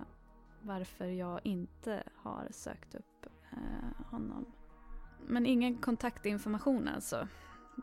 [0.63, 4.45] varför jag inte har sökt upp eh, honom.
[5.27, 7.29] Men ingen kontaktinformation alltså.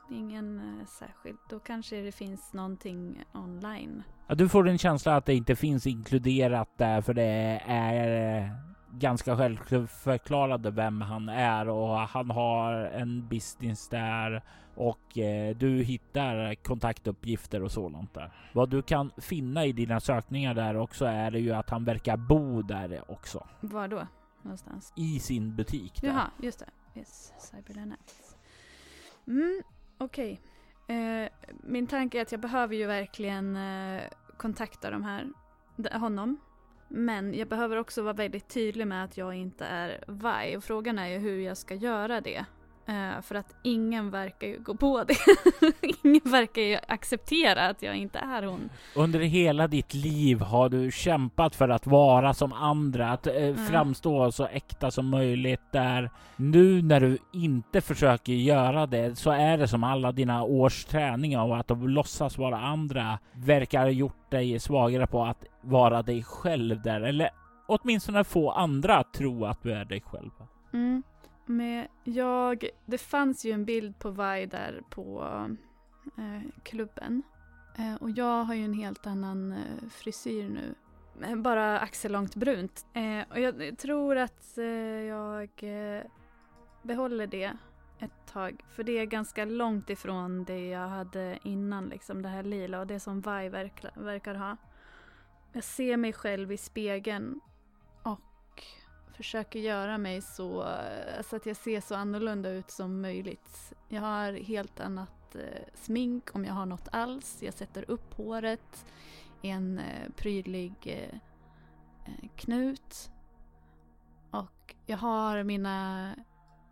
[0.09, 1.37] Ingen eh, särskild.
[1.49, 4.03] Då kanske det finns någonting online.
[4.27, 8.70] Ja, du får en känsla att det inte finns inkluderat där för det är eh,
[8.91, 14.43] ganska självförklarade vem han är och han har en business där
[14.75, 18.31] och eh, du hittar kontaktuppgifter och sådant där.
[18.53, 22.17] Vad du kan finna i dina sökningar där också är det ju att han verkar
[22.17, 23.47] bo där också.
[23.59, 24.07] Var då?
[24.41, 24.93] Någonstans?
[24.95, 26.01] I sin butik.
[26.01, 26.07] Där.
[26.07, 26.99] Jaha, just det.
[26.99, 28.37] Yes, Cyberdynamics.
[29.27, 29.61] Mm,
[29.97, 30.41] okej.
[30.87, 31.29] Eh,
[31.63, 34.01] min tanke är att jag behöver ju verkligen eh,
[34.37, 35.27] kontakta de här,
[35.99, 36.37] honom.
[36.93, 40.57] Men jag behöver också vara väldigt tydlig med att jag inte är Vi.
[40.57, 42.45] Och frågan är ju hur jag ska göra det.
[42.91, 45.15] Eh, för att ingen verkar ju gå på det.
[46.03, 48.69] ingen verkar ju acceptera att jag inte är hon.
[48.95, 54.31] Under hela ditt liv har du kämpat för att vara som andra, att eh, framstå
[54.31, 55.61] så äkta som möjligt.
[55.71, 60.85] Där nu när du inte försöker göra det så är det som alla dina års
[60.85, 66.23] träning av att låtsas vara andra verkar ha gjort dig svagare på att vara dig
[66.23, 67.01] själv där.
[67.01, 67.29] Eller
[67.67, 70.31] åtminstone få andra att tro att du är dig själv.
[70.73, 71.03] Mm.
[71.51, 75.23] Men jag, det fanns ju en bild på Vi där på
[76.17, 77.23] eh, klubben.
[77.77, 80.75] Eh, och jag har ju en helt annan eh, frisyr nu.
[81.35, 82.85] Bara axellångt brunt.
[82.93, 86.03] Eh, och jag tror att eh, jag eh,
[86.81, 87.53] behåller det
[87.99, 88.65] ett tag.
[88.69, 92.87] För det är ganska långt ifrån det jag hade innan, liksom det här lila och
[92.87, 94.57] det som Vi verkar, verkar ha.
[95.53, 97.39] Jag ser mig själv i spegeln
[99.13, 100.75] försöker göra mig så,
[101.29, 103.73] så att jag ser så annorlunda ut som möjligt.
[103.89, 107.37] Jag har helt annat eh, smink om jag har något alls.
[107.43, 108.85] Jag sätter upp håret
[109.41, 111.15] i en eh, prydlig eh,
[112.05, 113.11] eh knut.
[114.31, 116.09] Och jag har mina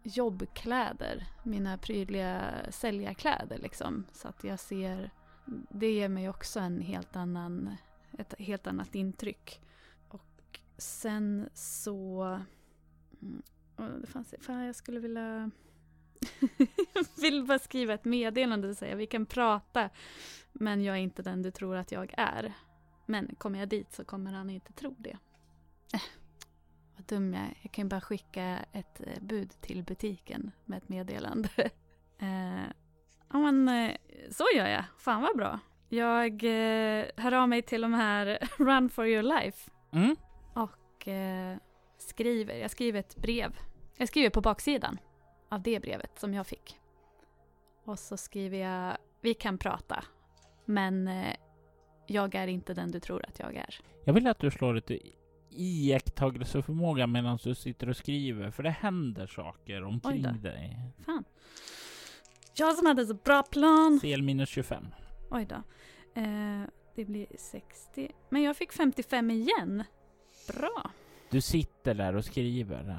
[0.04, 4.06] jobbkläder, mina prydliga säljarkläder liksom.
[4.12, 5.12] Så att jag ser,
[5.70, 7.76] det ger mig också en helt annan,
[8.18, 9.62] ett helt annat intryck.
[10.80, 12.24] Sen så,
[13.22, 15.52] mm, det fanns, fan jag skulle vilja
[16.94, 19.90] jag vill bara skriva ett meddelande och säga vi kan prata
[20.52, 22.54] men jag är inte den du tror att jag är.
[23.06, 25.18] Men kommer jag dit så kommer han inte tro det.
[25.94, 26.02] Äh,
[26.96, 27.58] vad dum jag är.
[27.62, 31.50] Jag kan ju bara skicka ett eh, bud till butiken med ett meddelande.
[32.20, 32.64] eh,
[33.30, 33.96] ja men eh,
[34.32, 34.84] så gör jag.
[34.98, 35.60] Fan vad bra.
[35.90, 40.16] Jag eh, hör av mig till de här Run for your life Mm
[41.00, 41.58] och eh,
[41.98, 42.56] skriver.
[42.56, 43.58] Jag skriver ett brev.
[43.98, 44.98] Jag skriver på baksidan
[45.50, 46.78] av det brevet som jag fick.
[47.84, 50.04] Och så skriver jag, vi kan prata,
[50.66, 51.36] men eh,
[52.08, 53.80] jag är inte den du tror att jag är.
[54.06, 55.00] Jag vill att du slår lite
[55.50, 60.30] iakttagelseförmåga medan du sitter och skriver, för det händer saker Oj omkring då.
[60.30, 60.80] dig.
[61.06, 61.24] Fan.
[62.56, 64.00] Jag som hade så bra plan.
[64.02, 64.86] CL minus 25.
[65.32, 65.56] Oj då.
[66.22, 66.64] Eh,
[66.96, 68.12] det blir 60.
[68.30, 69.84] Men jag fick 55 igen.
[70.58, 70.92] Bra.
[71.30, 72.98] Du sitter där och skriver.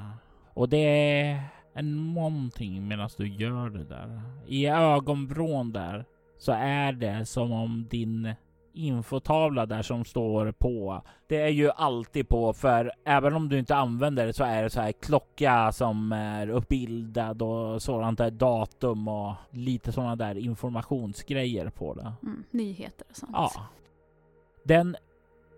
[0.53, 4.21] Och det är en någonting medan du gör det där.
[4.47, 6.05] I ögonvrån där
[6.37, 8.33] så är det som om din
[8.73, 11.01] infotavla där som står på.
[11.27, 14.69] Det är ju alltid på för även om du inte använder det så är det
[14.69, 21.69] så här klocka som är uppbildad och sådant där datum och lite sådana där informationsgrejer
[21.69, 22.13] på det.
[22.23, 23.31] Mm, nyheter och sånt.
[23.33, 23.51] Ja.
[24.63, 24.95] Den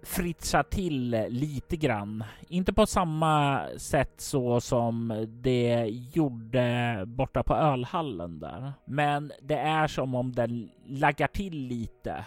[0.04, 2.24] fritsa till lite grann.
[2.48, 8.74] Inte på samma sätt så som det gjorde borta på ölhallen där.
[8.86, 12.26] Men det är som om den laggar till lite.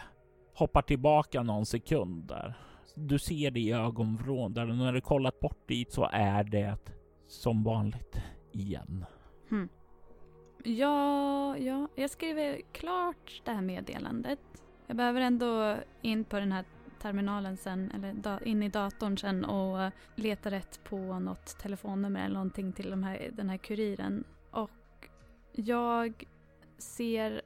[0.55, 2.55] Hoppar tillbaka någon sekund där.
[2.95, 6.77] Du ser det i ögonvrån där och när du kollat bort dit så är det
[7.29, 8.17] som vanligt
[8.53, 9.05] igen.
[9.49, 9.69] Hmm.
[10.65, 14.39] Ja, ja, jag skriver klart det här meddelandet.
[14.87, 16.65] Jag behöver ändå in på den här
[17.07, 22.25] terminalen sen, eller da, in i datorn sen och eh, leta rätt på något telefonnummer
[22.25, 24.25] eller någonting till de här, den här kuriren.
[24.51, 25.09] Och
[25.53, 26.25] jag
[26.79, 27.43] ser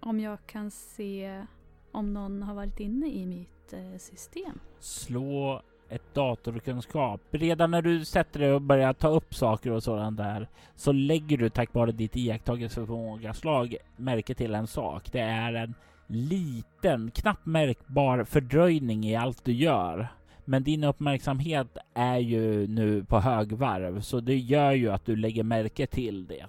[0.00, 1.44] om jag kan se
[1.92, 4.60] om någon har varit inne i mitt eh, system.
[4.78, 7.20] slå ett datorkunskap.
[7.30, 11.36] Redan när du sätter dig och börjar ta upp saker och sådant där så lägger
[11.36, 15.12] du tack vare ditt iakttagelseförmåga slag märke till en sak.
[15.12, 15.74] Det är en
[16.08, 20.08] liten, knappt märkbar fördröjning i allt du gör.
[20.44, 25.42] Men din uppmärksamhet är ju nu på högvarv så det gör ju att du lägger
[25.42, 26.46] märke till det.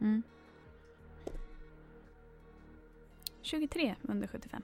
[0.00, 0.22] Mm.
[3.42, 4.62] 23 under 75.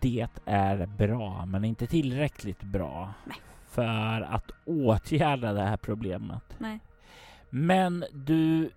[0.00, 3.36] Det är bra, men inte tillräckligt bra Nej.
[3.68, 6.42] för att åtgärda det här problemet.
[6.58, 6.80] Nej.
[7.50, 8.70] Men du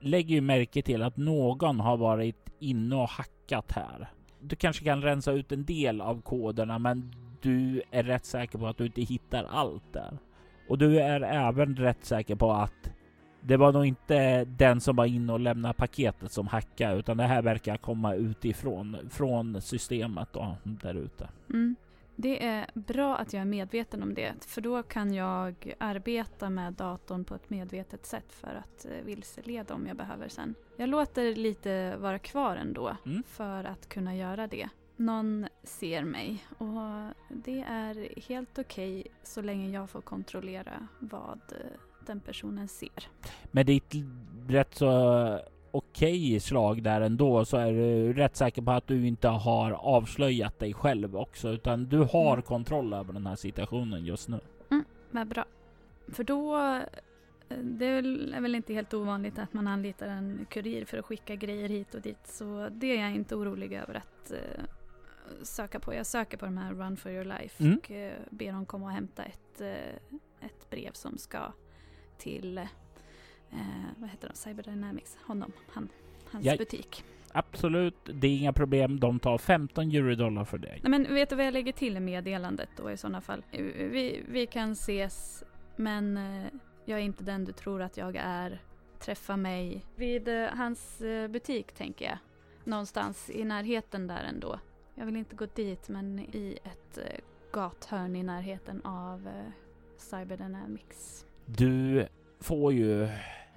[0.00, 4.10] lägger ju märke till att någon har varit inne och hackat här.
[4.40, 8.66] Du kanske kan rensa ut en del av koderna, men du är rätt säker på
[8.66, 10.18] att du inte hittar allt där.
[10.68, 12.90] Och du är även rätt säker på att
[13.40, 17.24] det var nog inte den som var inne och lämnade paketet som hackade, utan det
[17.24, 21.28] här verkar komma utifrån, från systemet då, där ute.
[21.50, 21.76] Mm.
[22.22, 26.72] Det är bra att jag är medveten om det, för då kan jag arbeta med
[26.72, 30.54] datorn på ett medvetet sätt för att eh, vilseleda om jag behöver sen.
[30.76, 33.22] Jag låter lite vara kvar ändå Mm.
[33.26, 34.68] för att kunna göra det.
[34.96, 41.56] Någon ser mig och det är helt okej så länge jag får kontrollera vad eh,
[42.06, 43.08] den personen ser.
[43.50, 43.94] Med ditt
[44.48, 44.90] rätt så
[45.70, 50.58] okej slag där ändå så är du rätt säker på att du inte har avslöjat
[50.58, 52.42] dig själv också utan du har Mm.
[52.42, 54.40] kontroll över den här situationen just nu.
[55.10, 55.44] Vad bra.
[56.08, 60.98] För då, eh, det är väl, inte helt ovanligt att man anlitar en kurir för
[60.98, 62.26] att skicka grejer hit och dit.
[62.26, 64.64] Så det är jag inte orolig över att eh,
[65.42, 65.94] söka på.
[65.94, 67.78] Jag söker på de här Run for your life Mm.
[67.78, 71.38] och eh, ber dem komma och hämta ett, eh, ett brev som ska
[72.18, 72.60] till,
[73.52, 73.58] eh,
[73.98, 75.88] vad heter de, Cyberdynamics, honom, han,
[76.30, 76.56] hans Ja.
[76.56, 77.04] butik.
[77.32, 79.00] Absolut, det är inga problem.
[79.00, 80.80] De tar 15 eurodollar för dig.
[80.82, 83.44] Nej men vet du vad jag lägger till i meddelandet då i sådana fall?
[83.50, 85.44] Vi, vi kan ses
[85.76, 86.46] men eh,
[86.84, 88.62] jag är inte den du tror att jag är.
[88.98, 92.18] Träffa mig vid eh, hans eh, butik tänker jag.
[92.64, 94.58] Någonstans i närheten där ändå.
[94.94, 97.20] Jag vill inte gå dit men i ett eh,
[97.52, 99.52] gathörn i närheten av eh,
[99.98, 101.26] Cyberdynamics.
[101.46, 102.06] Du
[102.40, 103.08] får ju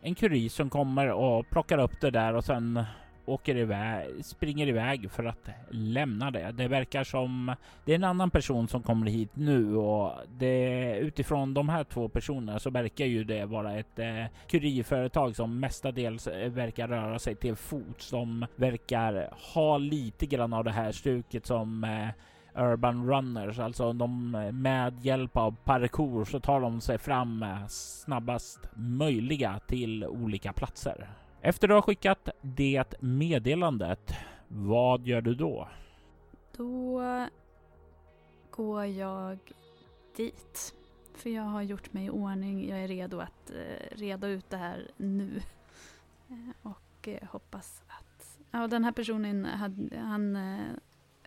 [0.03, 2.83] en kurir som kommer och plockar upp det där och sen
[3.25, 6.51] åker iväg, springer iväg för att lämna det.
[6.51, 11.53] Det verkar som det är en annan person som kommer hit nu och det, utifrån
[11.53, 16.51] de här två personerna så verkar ju det vara ett eh, kurirföretag som mestadels eh,
[16.51, 21.83] verkar röra sig till fot som verkar ha lite grann av det här stuket som
[21.83, 22.07] eh,
[22.55, 29.59] Urban Runners, alltså de med hjälp av parkour så tar de sig fram snabbast möjliga
[29.67, 31.09] till olika platser.
[31.41, 34.15] Efter du har skickat det meddelandet,
[34.47, 35.67] vad gör du då?
[36.57, 37.01] Då
[38.51, 39.39] går jag
[40.15, 40.73] dit.
[41.15, 42.69] För jag har gjort mig i ordning.
[42.69, 45.41] Jag är redo att eh, reda ut det här nu.
[46.29, 48.39] Eh, och eh, hoppas att...
[48.51, 50.37] Ja, den här personen, hade, han...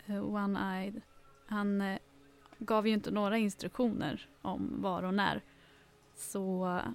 [0.07, 1.01] One-eyed.
[1.47, 1.99] Han eh,
[2.59, 5.43] gav ju inte några instruktioner om var och när.
[6.15, 6.91] Så eh,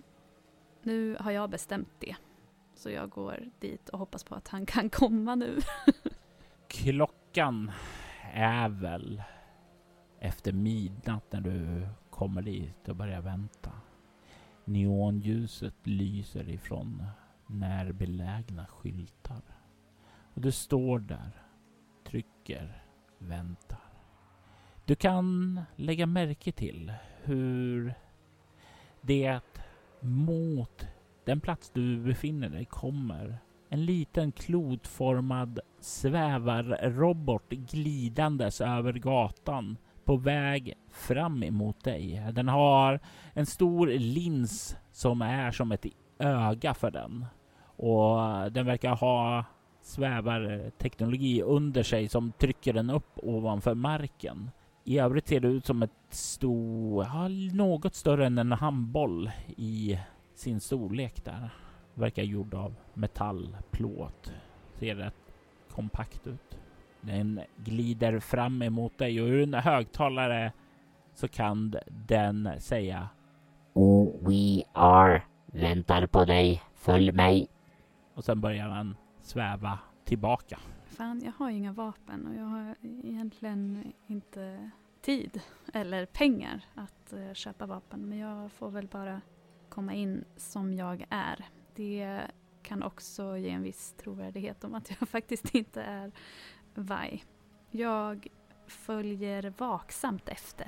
[0.83, 2.15] nu har jag bestämt det.
[2.75, 5.59] Så jag går dit och hoppas på att han kan komma nu.
[6.67, 7.71] Klockan
[8.33, 9.23] är väl
[10.19, 13.71] efter midnatt när du kommer dit och börjar vänta.
[14.65, 17.03] Neonljuset lyser ifrån
[17.47, 19.41] närbelägna skyltar.
[20.33, 21.31] Och du står där,
[22.03, 22.83] trycker,
[23.17, 23.80] väntar.
[24.91, 27.93] Du kan lägga märke till hur
[29.01, 29.39] det
[29.99, 30.87] mot
[31.25, 33.37] den plats du befinner dig kommer
[33.69, 42.27] en liten klotformad svävarrobot glidandes över gatan på väg fram emot dig.
[42.33, 42.99] Den har
[43.33, 45.85] en stor lins som är som ett
[46.19, 47.25] öga för den
[47.63, 48.17] och
[48.51, 49.45] den verkar ha
[49.81, 54.51] svävarteknologi under sig som trycker den upp ovanför marken.
[54.83, 57.07] I övrigt ser det ut som ett stort,
[57.53, 59.99] något större än en handboll i
[60.35, 61.49] sin storlek där.
[61.93, 64.33] Verkar gjord av metall, plåt.
[64.73, 65.33] Ser rätt
[65.69, 66.57] kompakt ut.
[67.01, 70.51] Den glider fram emot dig och ur en högtalare
[71.13, 73.09] så kan den säga
[73.73, 75.21] Oh, we are.
[75.45, 76.61] Väntar på dig.
[76.75, 77.47] Följ mig.
[78.13, 80.59] och sen börjar den sväva tillbaka.
[81.01, 84.71] Fan, jag har ju inga vapen och jag har egentligen inte
[85.01, 85.41] tid
[85.73, 88.09] eller pengar att eh, köpa vapen.
[88.09, 89.21] Men jag får väl bara
[89.69, 91.45] komma in som jag är.
[91.75, 92.21] Det
[92.61, 96.11] kan också ge en viss trovärdighet om att jag faktiskt inte är
[96.73, 97.23] Vai.
[97.71, 98.27] Jag
[98.67, 100.67] följer vaksamt efter.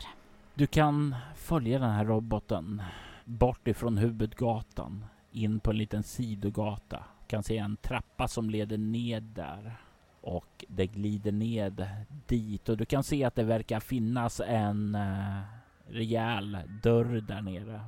[0.54, 2.82] Du kan följa den här roboten
[3.26, 7.04] bort ifrån huvudgatan in på en liten sidogata.
[7.20, 9.78] Du Kan se en trappa som leder ned där
[10.24, 11.88] och det glider ned
[12.28, 15.42] dit och du kan se att det verkar finnas en uh,
[15.88, 17.82] rejäl dörr där nere.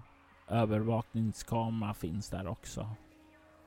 [0.47, 2.89] Övervakningskamera finns där också.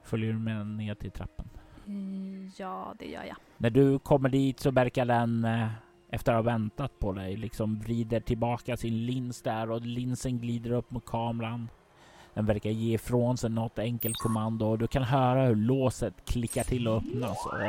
[0.02, 1.48] Följer du med ner till trappan?
[1.86, 3.36] Eh, Ja, det gör jag.
[3.56, 5.68] När du kommer dit så verkar den eh,
[6.10, 10.70] efter att ha väntat på dig liksom vrider tillbaka sin lins där och linsen glider
[10.70, 11.68] upp mot kameran.
[12.34, 16.64] Den verkar ge ifrån sig något enkelt kommando och du kan höra hur låset klickar
[16.64, 17.60] till och öppnas och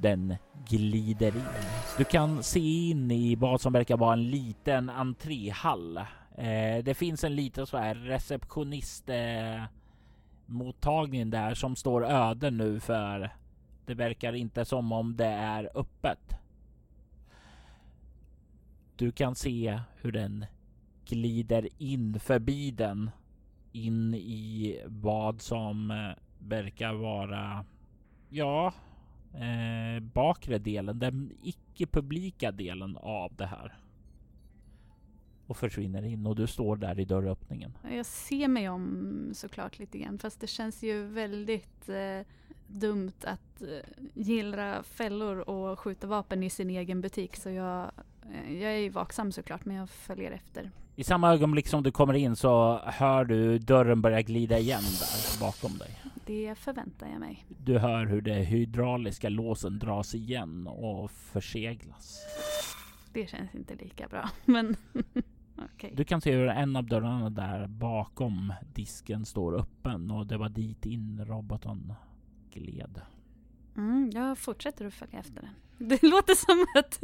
[0.00, 0.36] den
[0.68, 1.42] glider in.
[1.98, 5.96] Du kan se in i vad som verkar vara en liten entréhall.
[6.36, 9.62] Eh, det finns en liten så här receptionist eh,
[10.46, 13.30] mottagning där som står öde nu för
[13.88, 16.34] det verkar inte som om det är öppet.
[18.96, 20.46] Du kan se hur den
[21.04, 23.10] glider in förbi den.
[23.72, 27.64] In i vad som eh, verkar vara,
[28.28, 28.72] ja,
[29.34, 33.78] eh, bakre delen, den icke publika delen av det här.
[35.46, 37.72] Och försvinner in och du står där i dörröppningen.
[37.90, 42.26] Jag ser mig om såklart lite grann fast det känns ju väldigt eh,
[42.66, 47.90] dumt att eh, gillra fällor och skjuta vapen i sin egen butik så jag,
[48.32, 50.70] eh, jag är ju vaksam såklart men jag följer efter.
[50.96, 55.40] I samma ögonblick som du kommer in så hör du dörren börja glida igen där
[55.40, 55.90] bakom dig.
[56.28, 57.44] Det förväntar jag mig.
[57.48, 62.20] Du hör hur det hydrauliska låsen dras igen och förseglas.
[63.12, 64.76] Det känns inte lika bra men
[65.74, 65.92] okej.
[65.96, 70.48] Du kan se hur en av dörrarna där bakom disken står öppen och det var
[70.48, 71.92] dit in roboten
[72.52, 73.00] gled.
[73.76, 75.50] Mm, jag fortsätter att följa efter den.
[75.88, 76.94] Det låter som att,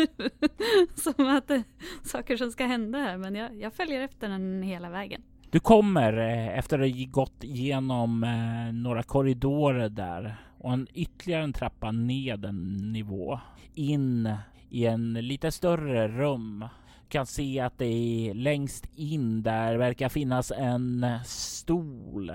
[1.01, 1.65] som att det är
[2.03, 5.23] saker som ska hända här men jag, jag följer efter den hela vägen.
[5.55, 11.43] Du kommer eh, efter att ha gått igenom eh, några korridorer där och en ytterligare
[11.43, 13.41] en trappa ned en nivå
[13.75, 14.35] in
[14.71, 16.65] i en lite större rum.
[17.03, 22.33] Du kan se att det är längst in där verkar finnas en stol.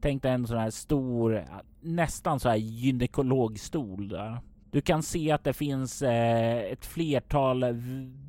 [0.00, 1.44] Tänk dig en sån här stor,
[1.80, 4.38] nästan så här gynekologstol där.
[4.70, 7.64] Du kan se att det finns eh, ett flertal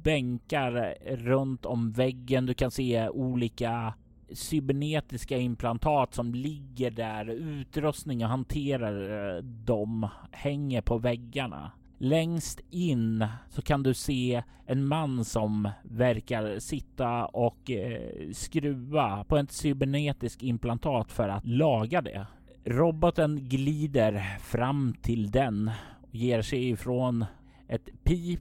[0.03, 2.45] bänkar runt om väggen.
[2.45, 3.93] Du kan se olika
[4.31, 7.29] cybernetiska implantat som ligger där.
[7.29, 11.71] Utrustning och hanterar eh, dem hänger på väggarna.
[11.97, 19.37] Längst in så kan du se en man som verkar sitta och eh, skruva på
[19.37, 22.27] ett cybernetiskt implantat för att laga det.
[22.65, 25.71] Roboten glider fram till den
[26.01, 27.25] och ger sig ifrån
[27.67, 28.39] ett pip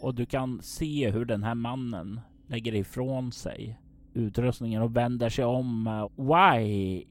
[0.00, 3.78] och du kan se hur den här mannen lägger ifrån sig
[4.16, 5.86] utrustningen och vänder sig om.
[5.86, 7.04] eh, Why?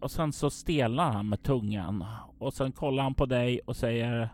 [0.00, 2.04] Och sen så stelnar han med tungan
[2.38, 4.28] och sen kollar han på dig och säger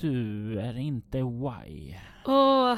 [0.00, 1.94] Du är inte Why.
[2.26, 2.76] Åh,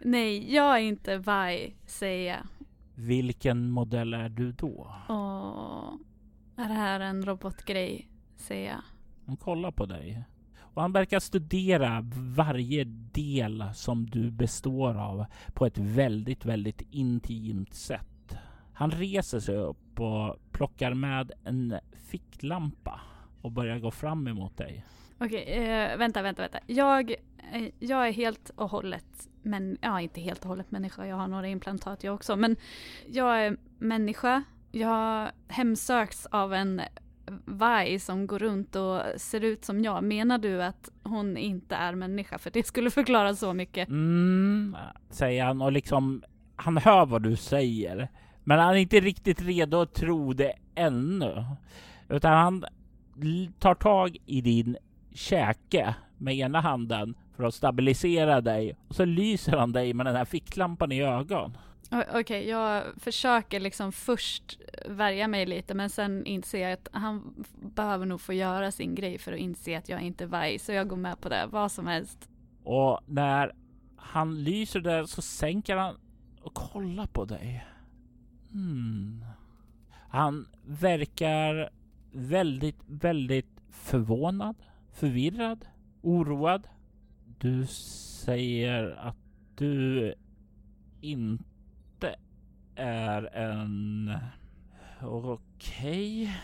[0.00, 2.66] nej, jag är inte Vi, säger jag.
[2.94, 4.94] Vilken modell är du då?
[5.08, 5.94] Åh,
[6.56, 8.80] är det här en robotgrej, säger jag.
[9.26, 10.24] Han kollar på dig
[10.74, 12.00] och han verkar studera
[12.36, 18.36] varje del som du består av på ett väldigt, väldigt intimt sätt.
[18.72, 21.74] Han reser sig upp och plockar med en
[22.10, 23.00] ficklampa
[23.42, 24.84] och börjar gå fram emot dig.
[25.18, 26.58] Okej, eh, vänta, vänta, vänta.
[26.66, 27.10] Jag,
[27.52, 31.06] eh, jag är helt och hållet, men ja, inte helt och hållet människa.
[31.06, 32.36] Jag har några implantat jag också.
[32.36, 32.56] Men
[33.10, 34.42] jag är människa.
[34.72, 36.80] Jag hemsöks av en
[37.44, 40.04] Vai som går runt och ser ut som jag.
[40.04, 42.38] Menar du att hon inte är människa?
[42.38, 43.88] För det skulle förklara så mycket.
[43.88, 44.76] Mm,
[45.10, 46.22] säger han och liksom
[46.56, 48.08] han hör vad du säger.
[48.44, 51.44] Men han är inte riktigt redo att tro det ännu.
[52.08, 52.64] Utan han
[53.58, 54.76] tar tag i din
[55.14, 60.16] käke med ena handen för att stabilisera dig och så lyser han dig med den
[60.16, 61.56] här ficklampan i ögon.
[61.92, 67.44] Okej, Okej, jag försöker liksom först värja mig lite men sen inser jag att han
[67.74, 70.58] behöver nog få göra sin grej för att inse att jag inte är varg.
[70.58, 72.28] Så jag går med på det, vad som helst.
[72.64, 73.52] Och när
[73.96, 75.96] han lyser där så sänker han
[76.42, 77.66] och kollar på dig.
[78.52, 79.24] Hmm.
[80.08, 81.70] Han verkar
[82.12, 84.56] väldigt, väldigt förvånad,
[84.92, 85.66] förvirrad,
[86.02, 86.68] oroad.
[87.38, 89.16] Du säger att
[89.54, 90.14] du
[91.00, 91.51] inte
[92.76, 94.12] är en...
[95.02, 96.36] Okej.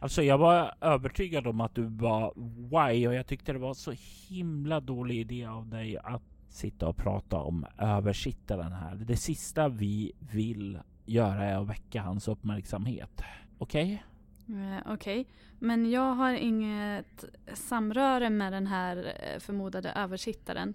[0.00, 2.32] Alltså jag var övertygad om att du var
[2.70, 3.92] why och jag tyckte det var så
[4.28, 8.94] himla dålig idé av dig att sitta och prata om översittaren här.
[8.94, 13.22] Det sista vi vill göra är att väcka hans uppmärksamhet.
[13.58, 14.04] Okej?
[14.48, 15.26] Eh, Okej,
[15.58, 17.24] men jag har inget
[17.54, 20.74] samröre med den här eh, förmodade översittaren.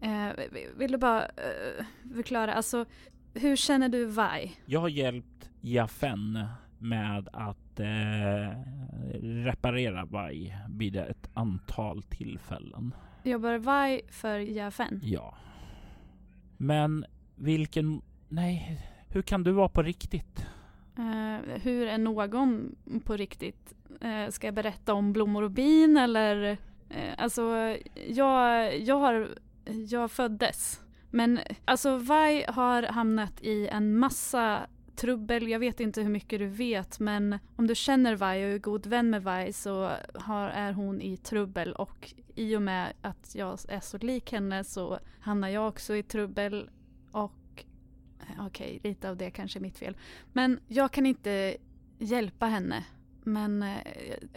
[0.00, 0.28] Eh,
[0.76, 1.84] vill du bara eh,
[2.14, 2.84] förklara, alltså
[3.34, 4.56] hur känner du Vi?
[4.66, 6.44] Jag har hjälpt Jafen
[6.78, 8.58] med att eh,
[9.22, 12.94] reparera Vaj vid ett antal tillfällen.
[13.22, 15.00] Jobbar Vi för Jafen?
[15.02, 15.34] Ja.
[16.56, 17.04] Men
[17.36, 18.02] vilken...
[18.28, 20.46] Nej, hur kan du vara på riktigt?
[20.98, 23.74] Eh, hur är någon på riktigt?
[24.00, 26.56] Eh, ska jag berätta om blommor och bin eller?
[26.90, 27.76] Eh, alltså,
[28.08, 29.28] jag, jag har,
[29.88, 30.83] jag föddes.
[31.14, 35.48] Men alltså Vi har hamnat i en massa trubbel.
[35.48, 38.86] Jag vet inte hur mycket du vet men om du känner Vi och är god
[38.86, 43.58] vän med Vi så har, är hon i trubbel och i och med att jag
[43.68, 46.70] är så lik henne så hamnar jag också i trubbel.
[47.10, 47.32] och
[48.20, 49.96] okej, okej, lite av det kanske är mitt fel.
[50.32, 51.56] Men jag kan inte
[51.98, 52.84] hjälpa henne.
[53.22, 53.78] Men eh,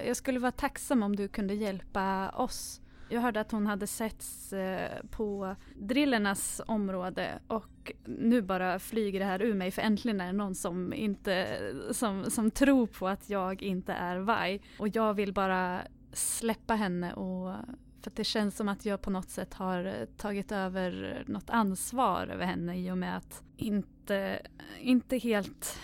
[0.08, 2.82] jag skulle vara tacksam om du kunde hjälpa oss.
[3.10, 9.26] Jag hörde att hon hade setts eh, på drillernas område och nu bara flyger det
[9.26, 11.48] här ur mig för äntligen är det någon som inte
[11.92, 14.62] som, som tror på att jag inte är Vai.
[14.80, 15.82] Och jag vill bara
[16.14, 17.56] släppa henne och
[18.02, 22.28] för att det känns som att jag på något sätt har tagit över något ansvar
[22.28, 24.42] över henne i och med att inte,
[24.80, 25.80] inte helt,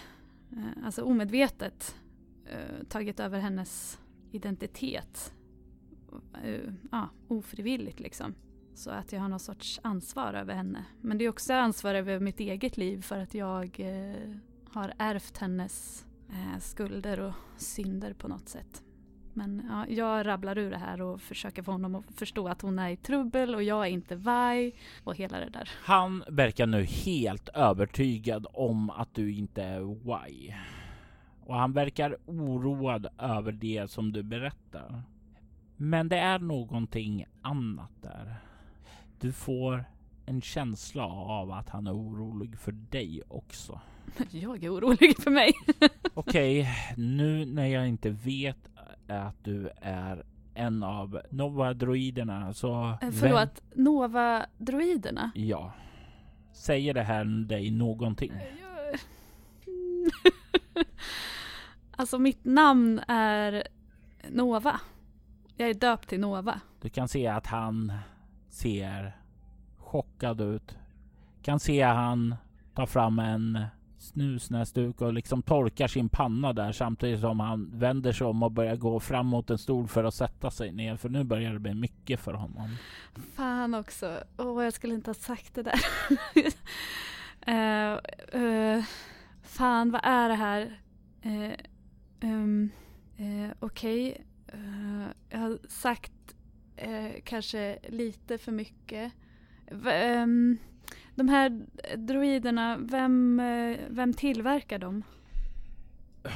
[0.51, 1.95] eh, alltså omedvetet
[2.45, 3.99] eh, tagit över hennes
[4.31, 5.33] identitet.
[6.43, 8.35] Eh, ja, ofrivilligt liksom.
[8.75, 10.85] Så att jag har någon sorts ansvar över henne.
[11.01, 14.35] Men det är också ansvar över mitt eget liv för att jag eh,
[14.71, 18.83] har ärvt hennes eh, skulder och synder på något sätt.
[19.33, 22.79] Men ja, jag rabblar ur det här och försöker få honom att förstå att hon
[22.79, 25.69] är i trubbel och jag är inte vaj och hela det där.
[25.83, 30.57] Han verkar nu helt övertygad om att du inte är vaj.
[31.45, 35.03] Och han verkar oroad över det som du berättar.
[35.77, 38.35] Men det är någonting annat där.
[39.19, 39.85] Du får
[40.25, 43.81] en känsla av att han är orolig för dig också.
[44.29, 45.53] Jag är orolig för mig.
[46.13, 48.69] Okej, okay, nu när jag inte vet
[49.07, 52.97] att du är en av Nova-droiderna så...
[53.01, 53.83] Eh, förlåt, vem...
[53.83, 55.31] Nova-droiderna?
[55.35, 55.73] Ja.
[56.53, 58.31] Säger det här dig någonting?
[58.61, 58.99] Jag...
[61.91, 63.67] alltså mitt namn är
[64.29, 64.79] Nova.
[65.55, 66.61] Jag är döpt till Nova.
[66.81, 67.93] Du kan se att han
[68.49, 69.17] ser
[69.77, 70.77] chockad ut.
[71.41, 72.35] Kan se att han
[72.73, 73.65] tar fram en
[73.97, 78.75] snusnäsduk och liksom torkar sin panna där samtidigt som han vänder sig om och börjar
[78.75, 80.95] gå fram mot en stol för att sätta sig ner.
[80.95, 82.75] För nu börjar det bli mycket för honom.
[83.35, 84.23] Fan också.
[84.37, 85.79] Åh, jag skulle inte ha sagt det där.
[87.47, 87.99] uh,
[88.41, 88.83] uh,
[89.43, 90.79] fan, vad är det här?
[91.25, 91.53] Uh,
[92.21, 92.71] um,
[93.59, 94.11] Okej.
[94.11, 94.23] Okay.
[94.53, 96.35] Eh, jag har sagt
[96.75, 99.13] eh, kanske lite för mycket.
[99.71, 100.57] Um,
[101.15, 101.65] de här
[101.97, 105.03] droiderna, vem, uh, vem tillverkar dem?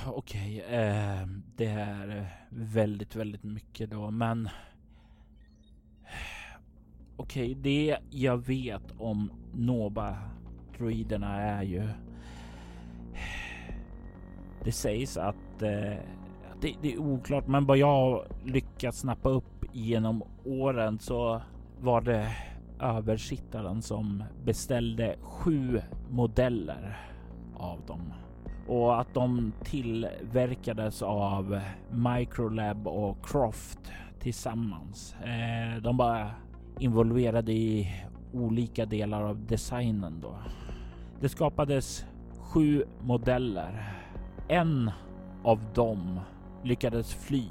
[0.06, 4.50] Okej, okay, det är väldigt, väldigt mycket då, men
[7.18, 11.90] Okej, okay, det jag vet om Noba-droiderna är ju
[14.64, 15.98] Det sägs att eh,
[16.62, 21.42] det, det, är oklart, men vad jag lyckats snappa upp genom åren så
[21.80, 22.28] var det
[22.80, 26.98] översittaren som beställde sju modeller
[27.58, 28.14] av dem
[28.68, 31.60] och att de tillverkades av
[31.92, 35.16] Microlab och Croft tillsammans.
[35.24, 36.32] Eh, de var
[36.80, 37.92] involverade i
[38.34, 40.36] olika delar av designen då.
[41.22, 42.06] Det skapades
[42.40, 43.94] sju modeller.
[44.48, 44.92] En
[45.44, 46.20] av dem
[46.68, 47.50] lyckades fly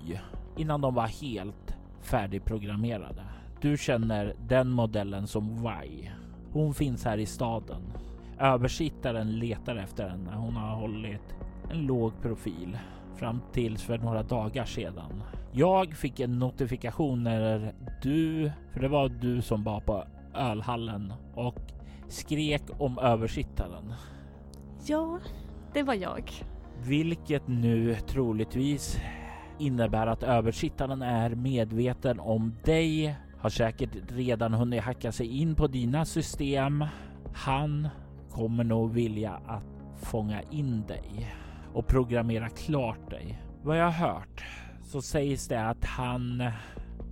[0.56, 3.22] innan de var helt färdigprogrammerade.
[3.60, 6.10] Du känner den modellen som Vai.
[6.52, 7.82] Hon finns här i staden.
[8.38, 10.34] Översittaren letar efter henne.
[10.34, 11.36] Hon har hållit
[11.70, 12.78] en låg profil
[13.16, 15.22] fram tills för några dagar sedan.
[15.52, 20.04] Jag fick en notifikation när du, för det var du som var på
[20.34, 21.58] ölhallen och
[22.08, 23.94] skrek om översittaren.
[24.86, 25.18] Ja,
[25.72, 26.32] det var jag.
[26.83, 28.99] Vilket nu troligtvis
[29.59, 35.66] innebär att översittaren är medveten om dig har säkert redan hunnit hacka sig in på
[35.66, 36.85] dina system.
[37.35, 37.89] Han
[38.31, 39.64] kommer nog vilja att
[40.03, 41.35] fånga in dig
[41.74, 43.43] och programmera klart dig.
[43.62, 44.45] Vad jag har hört
[44.83, 46.43] så sägs det att han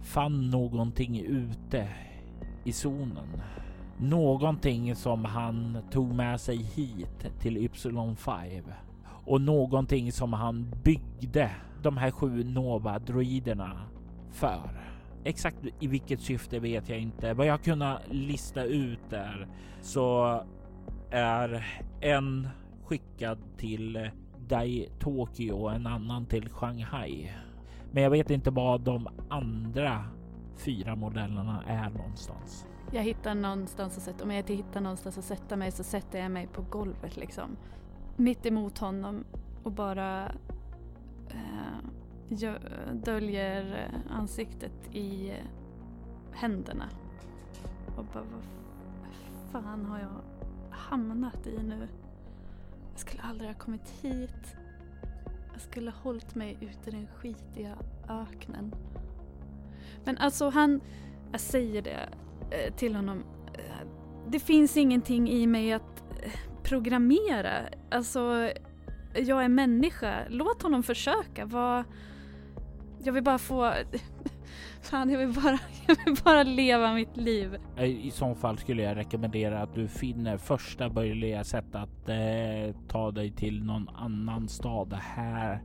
[0.03, 1.89] fann någonting ute
[2.65, 3.43] i zonen.
[3.99, 8.63] Någonting som han tog med sig hit till Y5
[9.27, 11.51] och någonting som han byggde
[11.83, 13.81] de här sju Nova-droiderna
[14.31, 14.81] för.
[15.25, 17.35] Exakt i vilket syfte vet jag inte.
[17.35, 19.49] Vad jag kunnat lista ut där
[19.81, 20.41] så
[21.11, 21.67] är
[22.01, 22.49] en
[22.85, 24.11] skickad till
[24.49, 27.31] Dai Tokyo och en annan till Shanghai.
[27.93, 30.05] Men jag vet inte vad de andra
[30.57, 32.67] fyra modellerna är någonstans.
[32.93, 36.19] Jag hittar någonstans att sätta, om jag inte hittar någonstans att sätta mig så sätter
[36.19, 37.57] jag mig på golvet liksom.
[38.17, 39.25] Mitt emot honom
[39.63, 40.33] och bara
[41.29, 42.55] eh,
[42.93, 45.33] döljer ansiktet i
[46.33, 46.89] händerna.
[47.97, 48.43] Och bara, vad
[49.53, 50.21] fan har jag
[50.71, 51.89] hamnat i nu?
[52.91, 54.57] Jag skulle aldrig ha kommit hit.
[55.53, 57.77] Jag skulle ha hållit mig ute i den skitiga
[58.09, 58.75] öknen.
[60.05, 60.81] Men alltså han,
[61.33, 62.09] jag säger det
[62.51, 63.25] eh, till honom.
[63.55, 63.87] Eh,
[64.29, 66.33] det finns ingenting i mig att eh,
[66.65, 67.53] programmera.
[67.91, 68.51] Alltså,
[69.15, 70.15] jag är människa.
[70.29, 71.47] Låt honom försöka.
[71.47, 71.85] Vad...
[73.05, 73.73] Jag vill bara få...
[74.83, 77.57] Fan, jag vill bara, jag vill bara leva mitt liv.
[77.77, 82.77] Eh, I så fall skulle jag rekommendera att du finner första möjliga sätt att eh,
[82.89, 84.93] ta dig till någon annan stad.
[84.93, 85.63] Här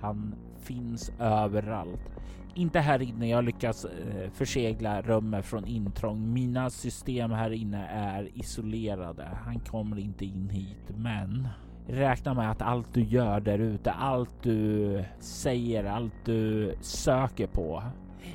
[0.00, 2.10] han finns överallt.
[2.54, 3.28] Inte här inne.
[3.28, 6.32] Jag lyckas eh, försegla rummet från intrång.
[6.32, 9.28] Mina system här inne är isolerade.
[9.44, 11.48] Han kommer inte in hit, men
[11.86, 17.82] räkna med att allt du gör där ute, allt du säger, allt du söker på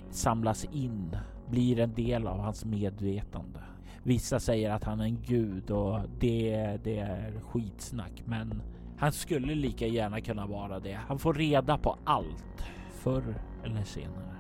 [0.10, 1.18] samlas in,
[1.50, 3.60] blir en del av hans medvetande.
[4.04, 8.62] Vissa säger att han är en gud och det, det är skitsnack, men
[8.98, 11.00] han skulle lika gärna kunna vara det.
[11.08, 12.64] Han får reda på allt
[13.08, 14.36] förr eller senare.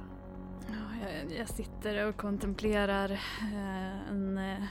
[1.01, 3.11] jag, jag sitter och kontemplerar
[3.53, 4.63] eh, en eh,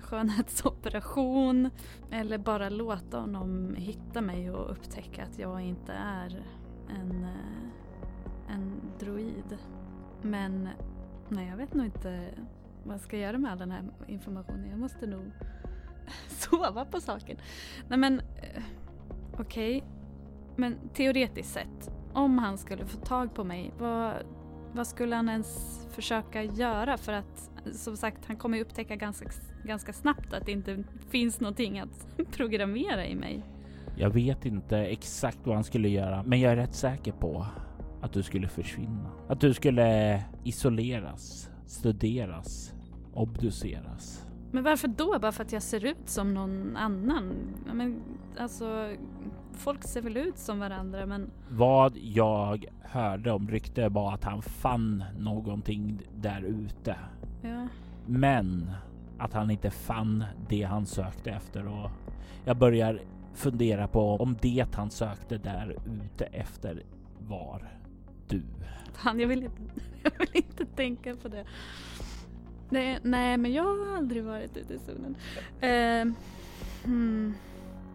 [0.00, 1.70] skönhetsoperation
[2.10, 6.44] eller bara låta honom hitta mig och upptäcka att jag inte är
[7.00, 9.58] en, eh, en droid.
[10.22, 10.68] Men
[11.28, 12.34] nej, jag vet nog inte
[12.84, 14.70] vad jag ska göra med all den här informationen.
[14.70, 15.30] Jag måste nog
[16.28, 17.36] sova på saken.
[17.88, 18.62] Nej men, eh,
[19.32, 19.76] okej.
[19.76, 19.88] Okay.
[20.56, 24.12] Men teoretiskt sett, om han skulle få tag på mig, vad,
[24.72, 26.96] vad skulle han ens försöka göra?
[26.96, 29.26] För att som sagt, han kommer upptäcka ganska,
[29.64, 33.42] ganska snabbt att det inte finns någonting att programmera i mig.
[33.96, 37.46] Jag vet inte exakt vad han skulle göra, men jag är rätt säker på
[38.00, 39.10] att du skulle försvinna.
[39.28, 42.72] Att du skulle isoleras, studeras,
[43.14, 44.26] obduceras.
[44.52, 45.18] Men varför då?
[45.18, 47.32] Bara för att jag ser ut som någon annan?
[47.74, 48.02] Men,
[48.38, 48.94] alltså,
[49.60, 51.30] folk ser väl ut som varandra men...
[51.48, 56.96] Vad jag hörde om rykte var att han fann någonting där ute.
[57.42, 57.68] Ja.
[58.06, 58.70] Men
[59.18, 61.90] att han inte fann det han sökte efter och
[62.44, 63.00] jag börjar
[63.34, 66.82] fundera på om det han sökte där ute efter
[67.18, 67.68] var
[68.28, 68.42] du.
[68.92, 69.62] Fan, jag vill inte,
[70.02, 71.44] jag vill inte tänka på det.
[72.70, 75.16] Nej, nej, men jag har aldrig varit ute i zonen.
[75.62, 76.14] Uh,
[76.84, 77.34] hmm.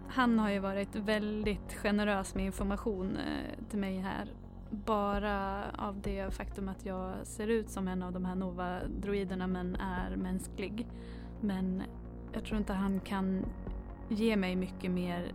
[0.09, 4.33] Han har ju varit väldigt generös med information eh, till mig här.
[4.69, 9.75] Bara av det faktum att jag ser ut som en av de här Nova-droiderna men
[9.75, 10.87] är mänsklig.
[11.41, 11.83] Men
[12.33, 13.45] jag tror inte han kan
[14.09, 15.31] ge mig mycket mer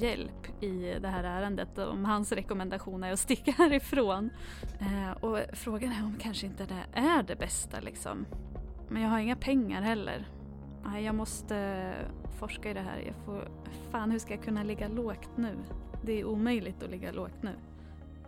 [0.00, 4.30] hjälp i det här ärendet om hans rekommendation är att sticka härifrån.
[4.80, 8.26] Eh, och frågan är om kanske inte det är det bästa liksom.
[8.88, 10.26] Men jag har inga pengar heller.
[10.86, 11.92] Nej, jag måste
[12.38, 12.98] forska i det här.
[13.06, 13.48] Jag får,
[13.90, 15.56] fan, hur ska jag kunna ligga lågt nu?
[16.02, 17.50] Det är omöjligt att ligga lågt nu.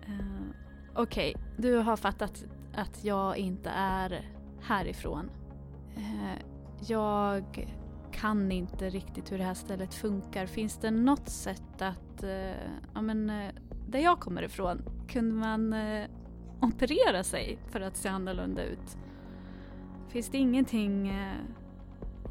[0.08, 0.50] Uh,
[0.94, 2.44] Okej, okay, du har fattat
[2.74, 4.30] att jag inte är
[4.60, 5.30] härifrån.
[5.96, 6.42] Uh,
[6.86, 7.68] jag
[8.12, 10.46] kan inte riktigt hur det här stället funkar.
[10.46, 12.30] Finns det något sätt att, uh,
[12.94, 13.50] ja men, uh,
[13.88, 16.06] där jag kommer ifrån, kunde man uh,
[16.60, 18.98] operera sig för att se annorlunda ut?
[20.08, 21.12] Finns det ingenting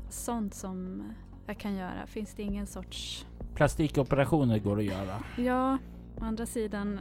[0.09, 1.03] sånt som
[1.45, 2.07] jag kan göra?
[2.07, 3.25] Finns det ingen sorts...
[3.55, 5.23] Plastikoperationer går att göra.
[5.37, 5.77] Ja,
[6.21, 6.99] å andra sidan,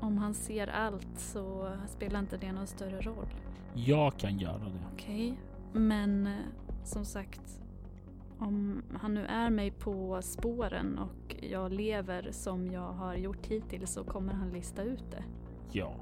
[0.00, 3.34] om han ser allt så spelar inte det någon större roll.
[3.74, 4.80] Jag kan göra det.
[4.92, 5.32] Okej,
[5.70, 5.82] okay.
[5.82, 6.28] men
[6.84, 7.60] som sagt,
[8.38, 13.92] om han nu är mig på spåren och jag lever som jag har gjort hittills
[13.92, 15.24] så kommer han lista ut det.
[15.70, 15.94] Ja.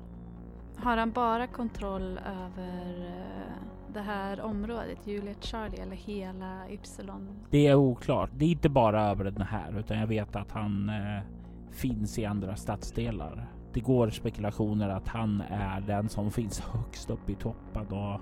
[0.76, 7.28] Har han bara kontroll över eh, det här området, Juliet Charlie eller hela Ypsilon?
[7.50, 8.30] Det är oklart.
[8.34, 11.22] Det är inte bara över den här utan jag vet att han eh,
[11.70, 13.46] finns i andra stadsdelar.
[13.72, 18.20] Det går spekulationer att han är den som finns högst upp i toppen och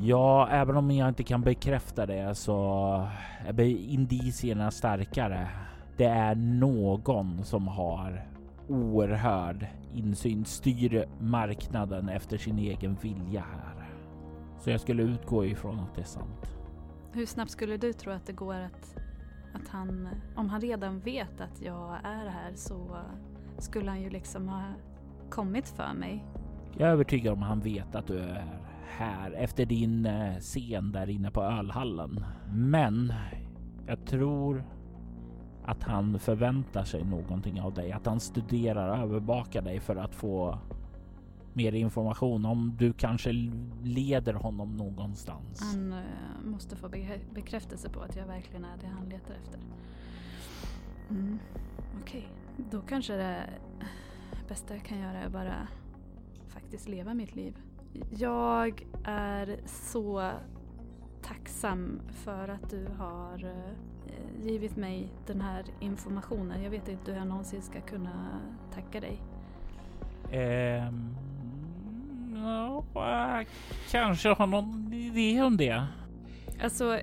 [0.00, 3.08] Ja, även om jag inte kan bekräfta det så
[3.46, 5.48] är indicierna starkare.
[5.96, 8.26] Det är någon som har
[8.68, 13.77] oerhörd insyn, styr marknaden efter sin egen vilja här.
[14.60, 16.56] Så jag skulle utgå ifrån att det är sant.
[17.12, 18.96] Hur snabbt skulle du tro att det går att,
[19.54, 22.98] att han, om han redan vet att jag är här så
[23.58, 24.62] skulle han ju liksom ha
[25.30, 26.24] kommit för mig?
[26.78, 28.44] Jag är övertygad om att han vet att du är
[28.88, 32.24] här efter din eh, scen där inne på ölhallen.
[32.52, 33.12] Men
[33.86, 34.64] jag tror
[35.64, 40.58] att han förväntar sig någonting av dig, att han studerar, övervakar dig för att få
[41.58, 43.32] mer information om du kanske
[43.82, 45.60] leder honom någonstans.
[45.60, 46.00] Han uh,
[46.44, 49.60] måste få be bekräftelse på att jag verkligen är det han letar efter.
[51.10, 51.38] Mm.
[52.02, 52.64] Okej, okay.
[52.70, 53.50] då kanske det
[54.48, 55.68] bästa jag kan göra är bara
[56.48, 57.56] faktiskt leva mitt liv.
[58.10, 60.30] Jag är så
[61.22, 63.44] tacksam för att du har
[64.06, 66.62] eh, givit mig den här informationen.
[66.62, 68.40] Jag vet inte hur jag någonsin ska kunna
[68.74, 69.22] tacka dig.
[70.32, 71.14] Ehm,
[72.34, 73.46] ja, jag
[73.90, 75.86] kanske har någon idé om det.
[76.62, 77.00] Alltså,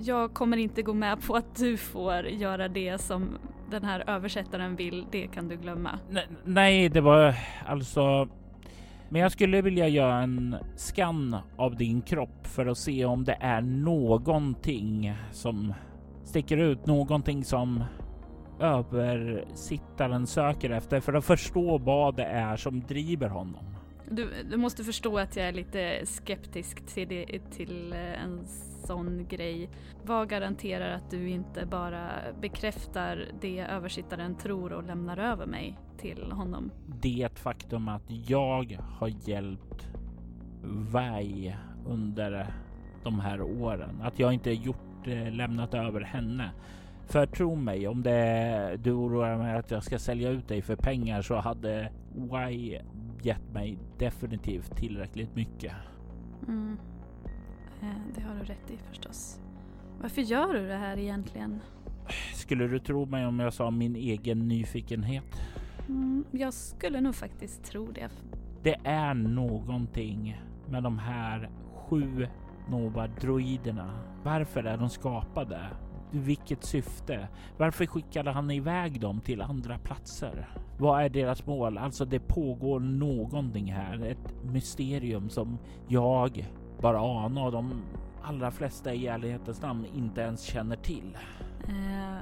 [0.00, 3.38] jag kommer inte gå med på att du får göra det som
[3.70, 5.06] den här översättaren vill.
[5.10, 5.98] Det kan du glömma.
[6.10, 7.34] Ne- nej, det var
[7.66, 8.28] alltså...
[9.10, 13.36] Men jag skulle vilja göra en skann av din kropp för att se om det
[13.40, 15.74] är någonting som
[16.24, 17.84] sticker ut, någonting som
[18.60, 23.77] översittaren söker efter för att förstå vad det är som driver honom.
[24.10, 28.46] Du, du måste förstå att jag är lite skeptisk till, det, till eh, en
[28.86, 29.70] sån grej.
[30.04, 36.32] Vad garanterar att du inte bara bekräftar det översittaren tror och lämnar över mig till
[36.32, 36.70] honom?
[37.02, 39.88] Det faktum att jag har hjälpt
[40.62, 41.56] Vai
[41.86, 42.46] under
[43.04, 46.50] de här åren, att jag inte gjort eh, lämnat över henne.
[47.06, 50.76] För tro mig, om det du oroar mig att jag ska sälja ut dig för
[50.76, 52.80] pengar så hade Wai
[53.26, 55.72] gett mig definitivt tillräckligt mycket.
[56.48, 56.78] Mm.
[57.82, 59.40] Eh, Det har du rätt i förstås.
[60.00, 61.60] Varför gör du det här egentligen?
[62.34, 65.42] Skulle du tro mig om jag sa min egen nyfikenhet?
[65.88, 68.08] Mm, jag skulle nog faktiskt tro det.
[68.62, 72.26] Det är någonting med de här sju
[72.68, 73.90] Nova-droiderna.
[74.24, 75.60] Varför är de skapade?
[76.10, 77.28] Vilket syfte?
[77.56, 80.48] Varför skickade han iväg dem till andra platser?
[80.78, 81.78] Vad är deras mål?
[81.78, 84.04] Alltså det pågår någonting här.
[84.04, 86.46] Ett mysterium som jag
[86.80, 87.82] bara anar och de
[88.22, 91.18] allra flesta i ärlighetens namn inte ens känner till.
[91.68, 92.18] Eh,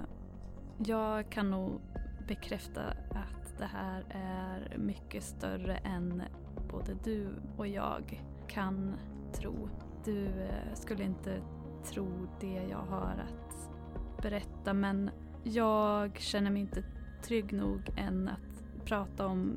[0.86, 1.80] jag kan nog
[2.28, 2.80] bekräfta
[3.10, 6.22] att det här är mycket större än
[6.70, 8.96] både du och jag kan
[9.32, 9.68] tro.
[10.04, 11.40] Du eh, skulle inte
[11.84, 13.45] tro det jag har att
[14.22, 15.10] berätta men
[15.44, 16.84] jag känner mig inte
[17.22, 19.56] trygg nog än att prata om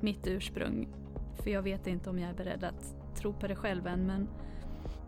[0.00, 0.88] mitt ursprung.
[1.42, 4.28] För jag vet inte om jag är beredd att tro på det själv än men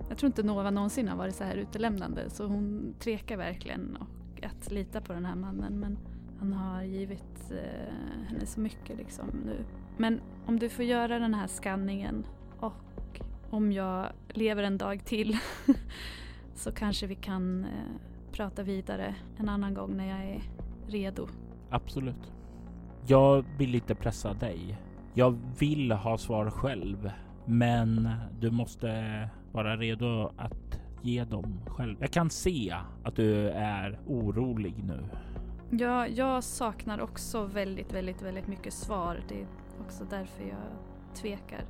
[0.09, 4.45] jag tror inte Nova någonsin har varit så här utelämnande så hon tvekar verkligen och
[4.45, 5.99] att lita på den här mannen men
[6.39, 7.95] han har givit eh,
[8.29, 9.65] henne så mycket liksom nu.
[9.97, 12.27] Men om du får göra den här skanningen
[12.61, 13.21] och
[13.51, 15.39] om jag lever en dag till
[16.55, 20.43] så kanske vi kan eh, prata vidare en annan gång när jag är
[20.87, 21.29] redo.
[21.71, 22.33] Absolut.
[23.07, 24.79] Jag vill inte pressa dig.
[25.15, 27.11] Jag vill ha svar själv,
[27.45, 28.11] men
[28.41, 31.97] du måste vara redo att ge dem själv.
[32.01, 35.01] Jag kan se att du är orolig nu.
[35.71, 39.21] Ja, jag saknar också väldigt, väldigt, väldigt mycket svar.
[39.29, 39.47] Det är
[39.81, 41.65] också därför jag tvekar.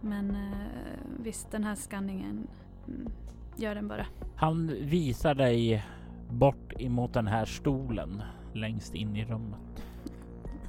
[0.00, 2.46] Men eh, visst, den här skanningen,
[2.88, 3.12] mm,
[3.56, 4.06] gör den bara.
[4.36, 5.84] Han visar dig
[6.30, 8.22] bort emot den här stolen
[8.54, 9.84] längst in i rummet.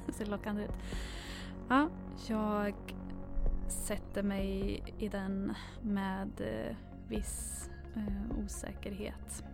[0.06, 0.74] Det ser lockande ut.
[1.68, 1.88] Ja,
[2.28, 2.74] jag
[3.68, 6.76] sätter mig i den med eh,
[7.08, 9.44] viss eh, osäkerhet.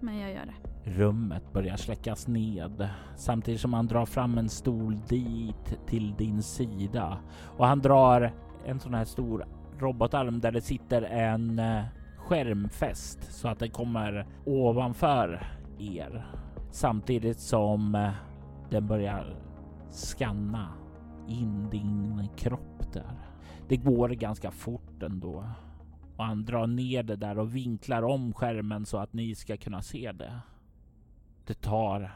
[0.00, 0.90] Men jag gör det.
[0.90, 7.18] Rummet börjar släckas ned samtidigt som han drar fram en stol dit till din sida
[7.56, 8.32] och han drar
[8.66, 9.46] en sån här stor
[9.78, 11.84] robotarm där det sitter en eh,
[12.30, 15.46] skärmfäst så att den kommer ovanför
[15.78, 16.26] er
[16.70, 18.10] samtidigt som eh,
[18.70, 19.36] den börjar
[19.90, 20.72] skanna
[21.28, 23.18] in din kropp där.
[23.68, 25.44] Det går ganska fort ändå
[26.16, 29.82] och han drar ner det där och vinklar om skärmen så att ni ska kunna
[29.82, 30.40] se det.
[31.46, 32.12] Det tar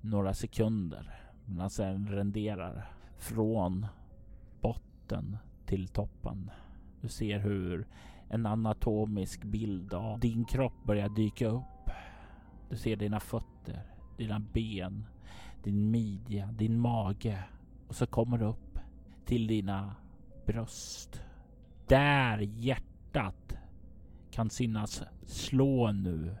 [0.00, 1.14] några sekunder
[1.46, 3.86] medan den renderar från
[4.60, 5.36] botten
[5.66, 6.50] till toppen.
[7.00, 7.86] Du ser hur
[8.32, 11.90] en anatomisk bild av din kropp börjar dyka upp.
[12.70, 13.82] Du ser dina fötter,
[14.16, 15.04] dina ben,
[15.62, 17.44] din midja, din mage
[17.88, 18.78] och så kommer du upp
[19.24, 19.94] till dina
[20.46, 21.22] bröst.
[21.86, 23.56] Där hjärtat
[24.30, 26.36] kan synas slå nu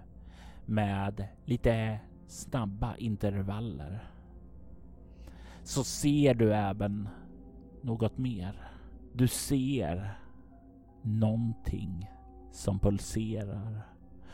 [0.66, 4.04] med lite snabba intervaller.
[5.62, 7.08] Så ser du även
[7.82, 8.70] något mer.
[9.12, 10.21] Du ser
[11.02, 12.10] någonting
[12.52, 13.82] som pulserar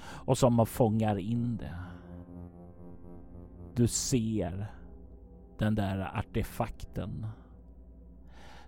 [0.03, 1.77] och som fångar in det.
[3.75, 4.67] Du ser
[5.59, 7.27] den där artefakten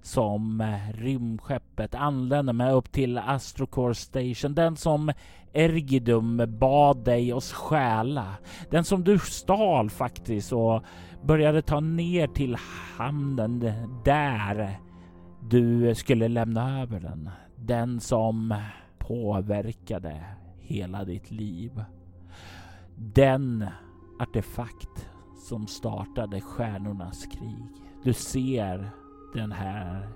[0.03, 0.62] som
[0.94, 4.55] rymdskeppet anlände med upp till Astrocore Station.
[4.55, 5.12] Den som
[5.53, 8.26] Ergidum bad dig att stjäla.
[8.70, 10.82] Den som du stal faktiskt och
[11.22, 12.57] började ta ner till
[12.96, 13.61] hamnen
[14.05, 14.80] där
[15.48, 17.30] du skulle lämna över den.
[17.62, 18.54] Den som
[18.98, 20.24] påverkade
[20.58, 21.84] hela ditt liv.
[22.96, 23.66] Den
[24.20, 25.08] artefakt
[25.48, 27.66] som startade stjärnornas krig.
[28.04, 28.90] Du ser
[29.34, 30.08] den här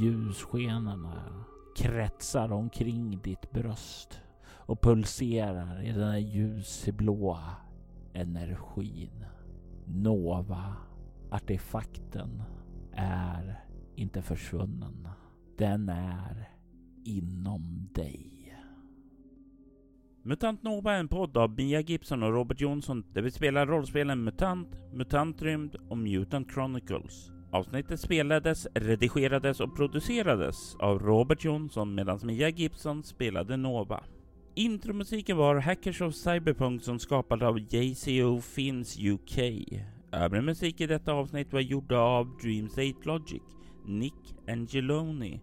[0.00, 1.44] ljusskenorna
[1.76, 7.44] kretsar omkring ditt bröst och pulserar i den här ljusblåa
[8.12, 9.24] energin.
[9.84, 12.42] Nova-artefakten
[12.92, 15.08] är inte försvunnen.
[15.58, 16.48] Den är
[17.04, 18.26] inom dig.
[20.22, 24.24] MUTANT NOVA är en podd av Mia Gibson och Robert Jonsson där vi spelar rollspelen
[24.24, 27.30] MUTANT, MUTANT Rymd och MUTANT Chronicles.
[27.52, 34.04] Avsnittet spelades, redigerades och producerades av Robert Jonsson medan Mia Gibson spelade Nova.
[34.54, 39.38] Intromusiken var Hackers of Cyberpunk som skapades av JCO Finns UK.
[40.12, 43.42] Övrig musik i detta avsnitt var gjorda av Dreams 8 Logic,
[43.86, 45.40] Nick Angeloni,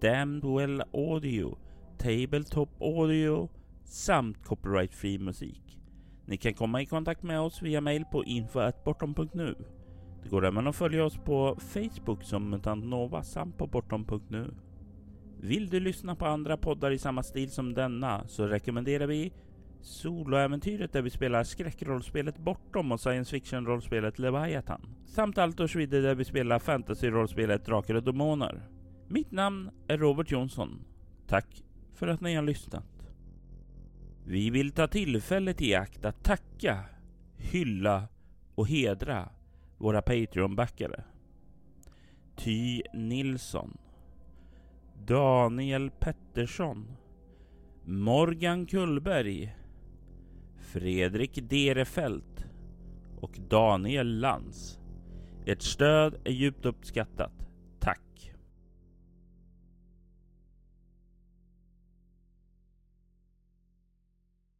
[0.00, 1.58] Damned Well Audio,
[1.98, 3.48] Tabletop Audio
[3.84, 5.78] samt copyright-fri musik.
[6.26, 9.54] Ni kan komma i kontakt med oss via mail på info.bortom.nu.
[10.22, 14.54] Det går även att följa oss på Facebook som Mutant Nova samt på bortom.nu.
[15.40, 19.32] Vill du lyssna på andra poddar i samma stil som denna så rekommenderar vi
[19.80, 24.80] Soloäventyret där vi spelar skräckrollspelet Bortom och science fiction-rollspelet Leviathan.
[25.06, 28.68] Samt Altor Schwide där vi spelar fantasy-rollspelet Drakar och Demoner.
[29.12, 30.84] Mitt namn är Robert Jonsson.
[31.26, 31.62] Tack
[31.94, 33.10] för att ni har lyssnat.
[34.24, 36.84] Vi vill ta tillfället i akt att tacka,
[37.36, 38.08] hylla
[38.54, 39.28] och hedra
[39.78, 41.04] våra Patreon-backare.
[42.36, 43.78] Ty Nilsson
[45.06, 46.96] Daniel Pettersson
[47.84, 49.56] Morgan Kullberg
[50.56, 52.44] Fredrik Derefelt
[53.20, 54.78] och Daniel Lantz.
[55.46, 57.49] Ert stöd är djupt uppskattat.